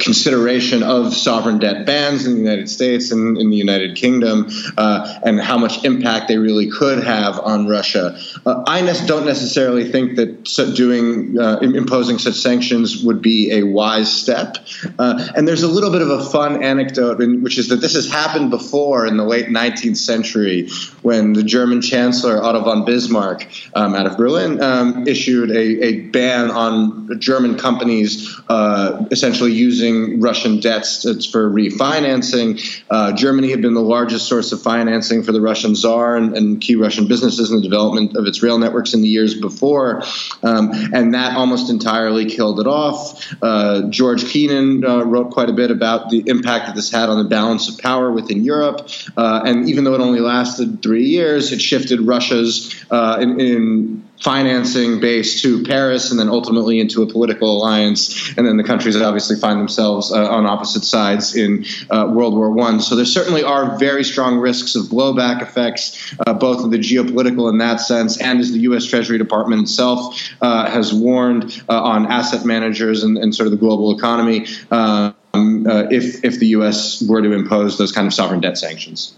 consideration 0.00 0.82
of 0.82 1.14
sovereign 1.14 1.58
debt 1.58 1.86
bans 1.86 2.26
in 2.26 2.34
the 2.34 2.40
United 2.40 2.68
States 2.68 3.10
and 3.10 3.36
in 3.38 3.50
the 3.50 3.56
United 3.56 3.96
Kingdom 3.96 4.48
uh, 4.76 5.18
and 5.24 5.40
how 5.40 5.58
much 5.58 5.84
impact 5.84 6.28
they 6.28 6.38
really 6.38 6.70
could 6.70 7.02
have 7.04 7.38
on 7.38 7.66
Russia. 7.66 8.18
Uh, 8.46 8.64
I 8.66 8.80
don't 9.06 9.26
necessarily 9.26 9.90
think 9.90 10.16
that 10.16 10.39
doing 10.74 11.38
uh, 11.38 11.58
imposing 11.58 12.18
such 12.18 12.34
sanctions 12.34 13.02
would 13.02 13.22
be 13.22 13.52
a 13.52 13.62
wise 13.62 14.12
step. 14.12 14.56
Uh, 14.98 15.28
and 15.36 15.46
there's 15.46 15.62
a 15.62 15.68
little 15.68 15.90
bit 15.90 16.02
of 16.02 16.10
a 16.10 16.24
fun 16.24 16.62
anecdote, 16.62 17.20
in, 17.20 17.42
which 17.42 17.58
is 17.58 17.68
that 17.68 17.76
this 17.76 17.94
has 17.94 18.10
happened 18.10 18.50
before 18.50 19.06
in 19.06 19.16
the 19.16 19.24
late 19.24 19.46
19th 19.46 19.96
century 19.96 20.68
when 21.02 21.32
the 21.32 21.42
German 21.42 21.80
Chancellor 21.80 22.42
Otto 22.42 22.62
von 22.62 22.84
Bismarck 22.84 23.46
um, 23.74 23.94
out 23.94 24.06
of 24.06 24.16
Berlin 24.16 24.62
um, 24.62 25.06
issued 25.06 25.50
a, 25.50 25.84
a 25.84 26.00
ban 26.08 26.50
on 26.50 27.18
German 27.20 27.58
companies 27.58 28.40
uh, 28.48 29.04
essentially 29.10 29.52
using 29.52 30.20
Russian 30.20 30.60
debts 30.60 31.02
for 31.26 31.50
refinancing. 31.50 32.82
Uh, 32.90 33.12
Germany 33.12 33.50
had 33.50 33.62
been 33.62 33.74
the 33.74 33.80
largest 33.80 34.26
source 34.26 34.52
of 34.52 34.62
financing 34.62 35.22
for 35.22 35.32
the 35.32 35.40
Russian 35.40 35.74
Tsar 35.74 36.16
and, 36.16 36.36
and, 36.36 36.60
key 36.60 36.74
Russian 36.74 37.06
businesses 37.06 37.50
in 37.50 37.56
the 37.56 37.62
development 37.62 38.16
of 38.16 38.26
its 38.26 38.42
rail 38.42 38.58
networks 38.58 38.92
in 38.92 39.02
the 39.02 39.08
years 39.08 39.34
before, 39.34 40.02
um, 40.42 40.70
and 40.92 41.14
that 41.14 41.36
almost 41.36 41.70
entirely 41.70 42.26
killed 42.26 42.60
it 42.60 42.66
off. 42.66 43.26
Uh, 43.42 43.88
George 43.90 44.30
Kennan 44.30 44.84
uh, 44.84 45.04
wrote 45.04 45.30
quite 45.30 45.48
a 45.48 45.52
bit 45.52 45.70
about 45.70 46.10
the 46.10 46.22
impact 46.26 46.66
that 46.66 46.74
this 46.74 46.90
had 46.90 47.08
on 47.08 47.22
the 47.22 47.28
balance 47.28 47.68
of 47.68 47.78
power 47.78 48.10
within 48.10 48.44
Europe, 48.44 48.88
uh, 49.16 49.42
and 49.44 49.68
even 49.68 49.84
though 49.84 49.94
it 49.94 50.00
only 50.00 50.20
lasted 50.20 50.82
three 50.82 51.06
years, 51.06 51.52
it 51.52 51.60
shifted 51.60 52.00
Russia's 52.00 52.74
uh, 52.90 53.18
in, 53.20 53.40
in 53.40 54.09
financing 54.20 55.00
base 55.00 55.40
to 55.42 55.62
Paris 55.62 56.10
and 56.10 56.20
then 56.20 56.28
ultimately 56.28 56.78
into 56.78 57.02
a 57.02 57.06
political 57.06 57.56
alliance. 57.56 58.32
And 58.36 58.46
then 58.46 58.56
the 58.56 58.64
countries 58.64 59.00
obviously 59.00 59.36
find 59.36 59.58
themselves 59.58 60.12
uh, 60.12 60.30
on 60.30 60.46
opposite 60.46 60.84
sides 60.84 61.34
in 61.34 61.64
uh, 61.88 62.10
World 62.12 62.34
War 62.34 62.50
One. 62.50 62.80
So 62.80 62.96
there 62.96 63.06
certainly 63.06 63.42
are 63.42 63.78
very 63.78 64.04
strong 64.04 64.38
risks 64.38 64.76
of 64.76 64.86
blowback 64.86 65.42
effects, 65.42 66.14
uh, 66.26 66.34
both 66.34 66.64
of 66.64 66.70
the 66.70 66.78
geopolitical 66.78 67.50
in 67.50 67.58
that 67.58 67.80
sense, 67.80 68.20
and 68.20 68.40
as 68.40 68.52
the 68.52 68.60
U.S. 68.60 68.84
Treasury 68.84 69.18
Department 69.18 69.62
itself 69.62 70.16
uh, 70.40 70.70
has 70.70 70.92
warned 70.92 71.62
uh, 71.68 71.82
on 71.82 72.06
asset 72.06 72.44
managers 72.44 73.02
and, 73.02 73.16
and, 73.16 73.34
sort 73.34 73.46
of 73.46 73.52
the 73.52 73.58
global 73.58 73.96
economy. 73.96 74.46
Um, 74.70 75.14
uh, 75.32 75.84
if 75.90 76.24
if 76.24 76.40
the 76.40 76.48
U.S. 76.48 77.02
were 77.02 77.22
to 77.22 77.32
impose 77.32 77.78
those 77.78 77.92
kind 77.92 78.06
of 78.06 78.12
sovereign 78.12 78.40
debt 78.40 78.58
sanctions 78.58 79.14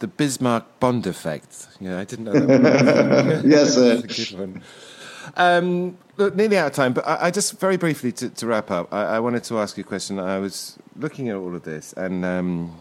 the 0.00 0.08
Bismarck 0.08 0.80
bond 0.80 1.06
effect. 1.06 1.68
Yeah, 1.78 1.98
I 1.98 2.04
didn't 2.04 2.24
know 2.24 2.32
that. 2.32 3.42
yes, 3.46 3.76
uh, 3.76 4.00
That's 4.00 4.04
a 4.04 4.34
good 4.34 4.40
one. 4.40 4.62
Um, 5.36 5.98
look, 6.16 6.34
nearly 6.34 6.58
out 6.58 6.68
of 6.68 6.72
time, 6.72 6.92
but 6.92 7.06
I, 7.06 7.26
I 7.26 7.30
just 7.30 7.60
very 7.60 7.76
briefly 7.76 8.10
to, 8.12 8.30
to 8.30 8.46
wrap 8.46 8.70
up, 8.70 8.92
I, 8.92 9.04
I, 9.04 9.20
wanted 9.20 9.44
to 9.44 9.58
ask 9.58 9.76
you 9.76 9.84
a 9.84 9.86
question. 9.86 10.18
I 10.18 10.38
was 10.38 10.78
looking 10.96 11.28
at 11.28 11.36
all 11.36 11.54
of 11.54 11.62
this, 11.62 11.92
and 11.92 12.24
um, 12.24 12.80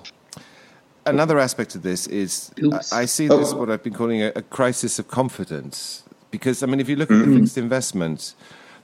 another 1.05 1.37
aspect 1.37 1.75
of 1.75 1.83
this 1.83 2.07
is 2.07 2.51
I, 2.71 3.01
I, 3.01 3.05
see 3.05 3.27
this 3.27 3.53
what 3.53 3.69
I've 3.69 3.83
been 3.83 3.93
calling 3.93 4.23
a, 4.23 4.31
a, 4.35 4.41
crisis 4.41 4.97
of 4.97 5.09
confidence. 5.09 6.03
Because 6.31 6.63
I 6.63 6.67
mean, 6.67 6.79
if 6.79 6.87
you 6.87 6.95
look 6.95 7.11
at 7.11 7.17
mm-hmm. 7.17 7.33
the 7.33 7.39
fixed 7.41 7.57
investment 7.57 8.33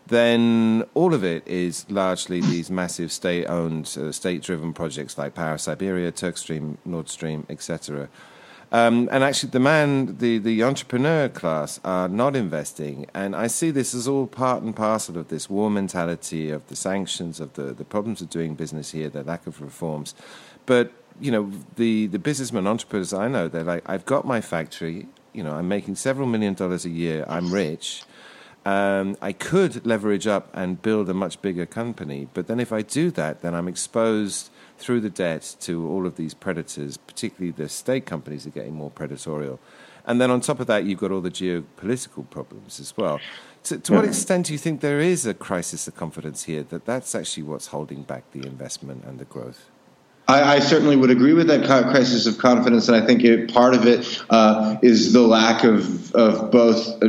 then 0.08 0.84
all 0.94 1.13
of 1.13 1.24
it 1.24 1.48
is 1.48 1.86
largely 1.89 2.39
these 2.41 2.70
massive 2.70 3.12
state-owned, 3.12 3.98
uh, 4.00 4.12
state-driven 4.12 4.74
projects 4.74 5.18
like 5.18 5.34
Power 5.34 5.58
Siberia, 5.58 6.12
Turkstream, 6.12 6.78
Nord 6.86 7.10
Stream, 7.10 7.46
etc. 7.50 8.08
Um, 8.72 9.10
and 9.12 9.24
actually, 9.24 9.50
the 9.50 9.60
man, 9.60 10.18
the, 10.18 10.38
the 10.38 10.63
entrepreneur 10.63 11.30
class 11.30 11.80
are 11.84 12.08
not 12.08 12.36
investing. 12.36 13.08
And 13.15 13.36
I 13.36 13.48
see 13.48 13.72
this 13.72 13.96
as 13.96 14.08
all 14.08 14.28
part 14.28 14.62
and 14.62 14.76
parcel 14.76 15.18
of 15.18 15.30
this 15.30 15.50
war 15.50 15.72
mentality, 15.72 16.52
of 16.52 16.68
the 16.68 16.76
sanctions, 16.76 17.39
of 17.39 17.54
the, 17.54 17.74
the 17.74 17.86
problems 17.86 18.22
of 18.22 18.30
doing 18.30 18.54
business 18.54 18.91
here, 18.91 19.10
the 19.10 19.24
lack 19.24 19.48
of 19.48 19.62
reforms. 19.62 20.13
But, 20.68 20.91
you 21.20 21.32
know, 21.32 21.52
the, 21.78 22.08
the 22.08 22.20
businessmen, 22.20 22.68
entrepreneurs 22.68 23.13
I 23.13 23.28
know, 23.28 23.48
they're 23.48 23.63
like, 23.63 23.84
I've 23.88 24.06
got 24.06 24.26
my 24.26 24.41
factory, 24.41 25.08
you 25.34 25.44
know, 25.44 25.54
I'm 25.54 25.68
making 25.68 25.96
several 25.96 26.28
million 26.28 26.54
dollars 26.54 26.86
a 26.86 26.89
year, 26.89 27.26
I'm 27.28 27.52
rich 27.52 28.04
um, 28.65 29.15
I 29.21 29.32
could 29.32 29.86
leverage 29.86 30.25
up 30.25 30.49
and 30.54 30.82
build 30.82 31.10
a 31.10 31.13
much 31.13 31.41
bigger 31.41 31.65
company. 31.65 32.28
But 32.34 32.47
then 32.47 32.60
if 32.60 32.73
I 32.73 32.82
do 32.82 33.12
that, 33.12 33.41
then 33.41 33.54
I'm 33.54 33.67
exposed 33.67 34.49
through 34.78 35.01
the 35.01 35.10
debt 35.10 35.56
to 35.62 35.88
all 35.88 36.06
of 36.06 36.15
these 36.15 36.34
predators, 36.34 36.97
particularly 36.97 37.51
the 37.51 37.69
state 37.69 38.06
companies 38.06 38.47
are 38.47 38.49
getting 38.51 38.73
more 38.73 38.91
predatorial. 38.91 39.60
And 40.08 40.19
then 40.19 40.30
on 40.32 40.41
top 40.41 40.60
of 40.60 40.67
that, 40.67 40.84
you've 40.84 40.99
got 40.99 41.12
all 41.12 41.21
the 41.21 41.32
geopolitical 41.32 42.30
problems 42.30 42.80
as 42.80 42.95
well. 42.97 43.19
To, 43.63 43.80
to 43.80 43.93
what 43.93 44.06
extent 44.06 44.47
do 44.47 44.54
you 44.54 44.60
think 44.60 44.82
there 44.82 44.99
is 44.99 45.25
a 45.25 45.34
crisis 45.34 45.88
of 45.88 45.95
confidence 45.95 46.43
here 46.43 46.62
that 46.63 46.86
that's 46.86 47.15
actually 47.15 47.43
what's 47.43 47.67
holding 47.67 48.04
back 48.04 48.23
the 48.32 48.45
investment 48.45 49.04
and 49.06 49.17
the 49.17 49.25
growth? 49.25 49.69
I, 50.28 50.56
I, 50.56 50.60
certainly 50.60 50.95
would 50.95 51.12
agree 51.12 51.34
with 51.34 51.47
that 51.47 51.65
crisis 51.65 52.25
of 52.25 52.39
confidence, 52.39 52.88
and 52.88 52.97
I 52.97 53.06
think 53.06 53.23
it, 53.23 53.54
part 53.54 53.75
of 53.75 53.86
it 53.86 54.23
uh, 54.32 54.75
is 54.82 55.13
the 55.13 55.21
lack 55.21 55.63
of 55.63 56.13
of 56.15 56.51
both. 56.51 56.99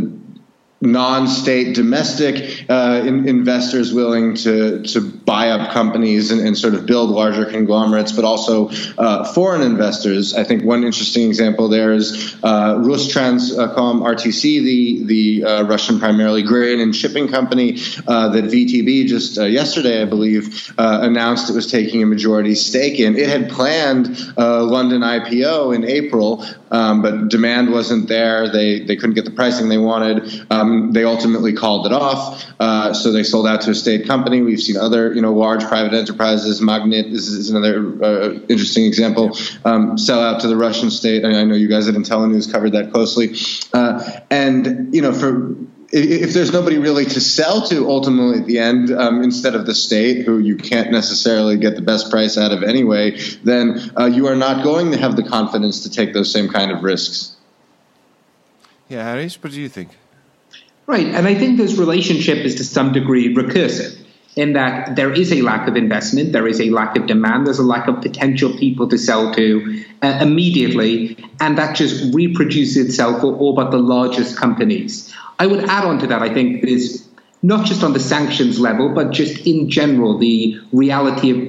Non-state 0.78 1.74
domestic 1.74 2.66
uh, 2.68 3.02
in, 3.06 3.26
investors 3.26 3.94
willing 3.94 4.34
to 4.34 4.82
to 4.82 5.00
buy 5.00 5.48
up 5.48 5.72
companies 5.72 6.30
and, 6.30 6.46
and, 6.46 6.56
sort 6.56 6.74
of 6.74 6.84
build 6.84 7.08
larger 7.08 7.46
conglomerates, 7.46 8.12
but 8.12 8.26
also 8.26 8.68
uh, 8.98 9.24
foreign 9.32 9.62
investors. 9.62 10.34
I 10.34 10.44
think 10.44 10.64
one 10.64 10.84
interesting 10.84 11.28
example 11.28 11.68
there 11.68 11.94
is 11.94 12.36
uh, 12.42 12.74
Rustranscom 12.74 14.02
RTC, 14.02 14.42
the 14.42 15.04
the 15.04 15.44
uh, 15.44 15.62
Russian 15.62 15.98
primarily 15.98 16.42
grain 16.42 16.78
and 16.80 16.94
shipping 16.94 17.28
company 17.28 17.78
uh, 18.06 18.28
that 18.28 18.44
VTB 18.44 19.06
just 19.06 19.38
uh, 19.38 19.44
yesterday, 19.44 20.02
I 20.02 20.04
believe, 20.04 20.72
announced 20.76 21.48
it 21.48 21.54
was 21.54 21.70
taking 21.70 22.02
a 22.02 22.06
majority 22.06 22.54
stake 22.54 23.00
in. 23.00 23.16
It 23.16 23.30
had 23.30 23.48
planned 23.48 24.34
a 24.36 24.62
London 24.62 25.00
IPO 25.00 25.74
in 25.74 25.84
April, 25.84 26.44
um, 26.70 27.02
but 27.02 27.28
demand 27.28 27.72
wasn't 27.72 28.08
there. 28.08 28.50
They 28.50 28.80
they 28.80 28.96
couldn't 28.96 29.14
get 29.14 29.24
the 29.24 29.30
pricing 29.30 29.68
they 29.68 29.78
wanted. 29.78 30.46
Um, 30.50 30.92
they 30.92 31.04
ultimately 31.04 31.52
called 31.52 31.86
it 31.86 31.92
off, 31.92 32.44
uh, 32.58 32.92
so 32.92 33.12
they 33.12 33.22
sold 33.22 33.46
out 33.46 33.62
to 33.62 33.70
a 33.70 33.74
state 33.74 34.06
company. 34.06 34.42
We've 34.42 34.60
seen 34.60 34.76
other, 34.76 35.12
you 35.12 35.22
know, 35.22 35.32
large 35.32 35.64
private 35.64 35.94
enterprises. 35.94 36.60
Magnit 36.60 37.12
is, 37.12 37.28
is 37.28 37.50
another 37.50 38.04
uh, 38.04 38.32
interesting 38.48 38.84
example. 38.84 39.36
Um, 39.64 39.98
sell 39.98 40.20
out 40.20 40.40
to 40.40 40.48
the 40.48 40.56
Russian 40.56 40.90
state. 40.90 41.24
I, 41.24 41.40
I 41.40 41.44
know 41.44 41.54
you 41.54 41.68
guys 41.68 41.88
at 41.88 41.94
IntelliNews 41.94 42.50
covered 42.50 42.72
that 42.72 42.92
closely. 42.92 43.34
Uh, 43.72 44.20
and 44.30 44.94
you 44.94 45.02
know, 45.02 45.12
for 45.12 45.54
if 45.92 46.32
there's 46.32 46.52
nobody 46.52 46.78
really 46.78 47.04
to 47.04 47.20
sell 47.20 47.66
to 47.68 47.88
ultimately 47.88 48.40
at 48.40 48.46
the 48.46 48.58
end, 48.58 48.90
um, 48.90 49.22
instead 49.22 49.54
of 49.54 49.66
the 49.66 49.74
state, 49.74 50.24
who 50.24 50.38
you 50.38 50.56
can't 50.56 50.90
necessarily 50.90 51.56
get 51.56 51.76
the 51.76 51.82
best 51.82 52.10
price 52.10 52.36
out 52.36 52.52
of 52.52 52.62
anyway, 52.62 53.18
then 53.44 53.90
uh, 53.98 54.06
you 54.06 54.26
are 54.26 54.36
not 54.36 54.64
going 54.64 54.90
to 54.92 54.98
have 54.98 55.16
the 55.16 55.22
confidence 55.22 55.82
to 55.84 55.90
take 55.90 56.12
those 56.12 56.32
same 56.32 56.48
kind 56.48 56.70
of 56.70 56.82
risks. 56.82 57.36
Yeah, 58.88 59.04
Harish, 59.04 59.42
what 59.42 59.52
do 59.52 59.60
you 59.60 59.68
think? 59.68 59.90
Right. 60.86 61.06
And 61.06 61.26
I 61.26 61.34
think 61.34 61.58
this 61.58 61.76
relationship 61.76 62.38
is 62.38 62.56
to 62.56 62.64
some 62.64 62.92
degree 62.92 63.34
recursive 63.34 64.05
in 64.36 64.52
that 64.52 64.96
there 64.96 65.12
is 65.12 65.32
a 65.32 65.40
lack 65.40 65.66
of 65.66 65.76
investment, 65.76 66.32
there 66.32 66.46
is 66.46 66.60
a 66.60 66.68
lack 66.68 66.96
of 66.96 67.06
demand, 67.06 67.46
there's 67.46 67.58
a 67.58 67.64
lack 67.64 67.88
of 67.88 68.00
potential 68.02 68.52
people 68.58 68.86
to 68.88 68.98
sell 68.98 69.34
to 69.34 69.82
uh, 70.02 70.18
immediately, 70.20 71.16
and 71.40 71.56
that 71.56 71.74
just 71.74 72.14
reproduces 72.14 72.76
itself 72.76 73.22
for 73.22 73.34
all 73.34 73.54
but 73.54 73.70
the 73.70 73.78
largest 73.78 74.36
companies. 74.36 75.12
I 75.38 75.46
would 75.46 75.64
add 75.64 75.84
on 75.84 75.98
to 76.00 76.06
that, 76.08 76.22
I 76.22 76.32
think, 76.32 76.64
is 76.64 77.05
not 77.46 77.64
just 77.64 77.84
on 77.84 77.92
the 77.92 78.00
sanctions 78.00 78.58
level, 78.58 78.92
but 78.92 79.12
just 79.12 79.46
in 79.46 79.70
general, 79.70 80.18
the 80.18 80.60
reality 80.72 81.30
of 81.30 81.48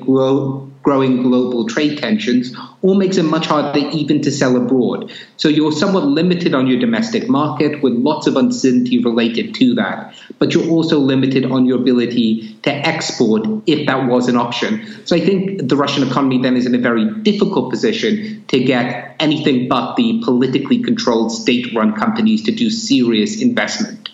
growing 0.83 1.23
global 1.23 1.67
trade 1.67 1.97
tensions, 1.97 2.55
all 2.83 2.93
makes 2.93 3.17
it 3.17 3.23
much 3.23 3.47
harder 3.47 3.79
even 3.89 4.21
to 4.21 4.31
sell 4.31 4.55
abroad. 4.55 5.11
So 5.35 5.49
you're 5.49 5.71
somewhat 5.71 6.05
limited 6.05 6.53
on 6.53 6.67
your 6.67 6.79
domestic 6.79 7.27
market 7.27 7.81
with 7.81 7.93
lots 7.93 8.27
of 8.27 8.37
uncertainty 8.37 9.03
related 9.03 9.55
to 9.55 9.73
that. 9.73 10.15
But 10.37 10.53
you're 10.53 10.69
also 10.69 10.99
limited 10.99 11.45
on 11.45 11.65
your 11.65 11.81
ability 11.81 12.53
to 12.61 12.71
export 12.71 13.47
if 13.65 13.87
that 13.87 14.07
was 14.07 14.27
an 14.27 14.37
option. 14.37 15.05
So 15.05 15.15
I 15.15 15.19
think 15.19 15.67
the 15.67 15.75
Russian 15.75 16.07
economy 16.07 16.41
then 16.43 16.55
is 16.55 16.67
in 16.67 16.75
a 16.75 16.77
very 16.77 17.09
difficult 17.21 17.71
position 17.71 18.45
to 18.49 18.63
get 18.63 19.15
anything 19.19 19.67
but 19.67 19.95
the 19.95 20.21
politically 20.23 20.83
controlled 20.83 21.31
state 21.31 21.73
run 21.75 21.95
companies 21.95 22.43
to 22.43 22.51
do 22.51 22.69
serious 22.69 23.41
investment. 23.41 24.11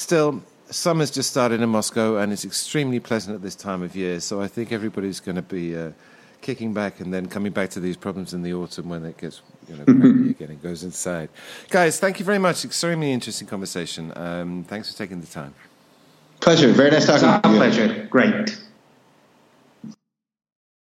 Still, 0.00 0.42
summer's 0.70 1.10
just 1.10 1.28
started 1.28 1.60
in 1.60 1.68
Moscow, 1.68 2.16
and 2.16 2.32
it's 2.32 2.46
extremely 2.46 3.00
pleasant 3.00 3.34
at 3.34 3.42
this 3.42 3.54
time 3.54 3.82
of 3.82 3.94
year. 3.94 4.18
So 4.20 4.40
I 4.40 4.48
think 4.48 4.72
everybody's 4.72 5.20
going 5.20 5.36
to 5.36 5.42
be 5.42 5.76
uh, 5.76 5.90
kicking 6.40 6.72
back 6.72 7.00
and 7.00 7.12
then 7.12 7.26
coming 7.26 7.52
back 7.52 7.68
to 7.70 7.80
these 7.80 7.98
problems 7.98 8.32
in 8.32 8.42
the 8.42 8.54
autumn 8.54 8.88
when 8.88 9.04
it 9.04 9.18
gets 9.18 9.42
you 9.68 9.76
know 9.76 9.84
mm-hmm. 9.84 10.30
again 10.30 10.48
and 10.52 10.62
goes 10.62 10.84
inside. 10.84 11.28
Guys, 11.68 12.00
thank 12.00 12.18
you 12.18 12.24
very 12.24 12.38
much. 12.38 12.64
Extremely 12.64 13.12
interesting 13.12 13.46
conversation. 13.46 14.10
Um, 14.16 14.64
thanks 14.66 14.90
for 14.90 14.96
taking 14.96 15.20
the 15.20 15.26
time. 15.26 15.52
Pleasure. 16.40 16.72
Very 16.72 16.92
nice 16.92 17.04
talking. 17.04 17.42
to 17.42 17.48
you. 17.50 17.56
Pleasure. 17.56 18.06
Great. 18.08 18.58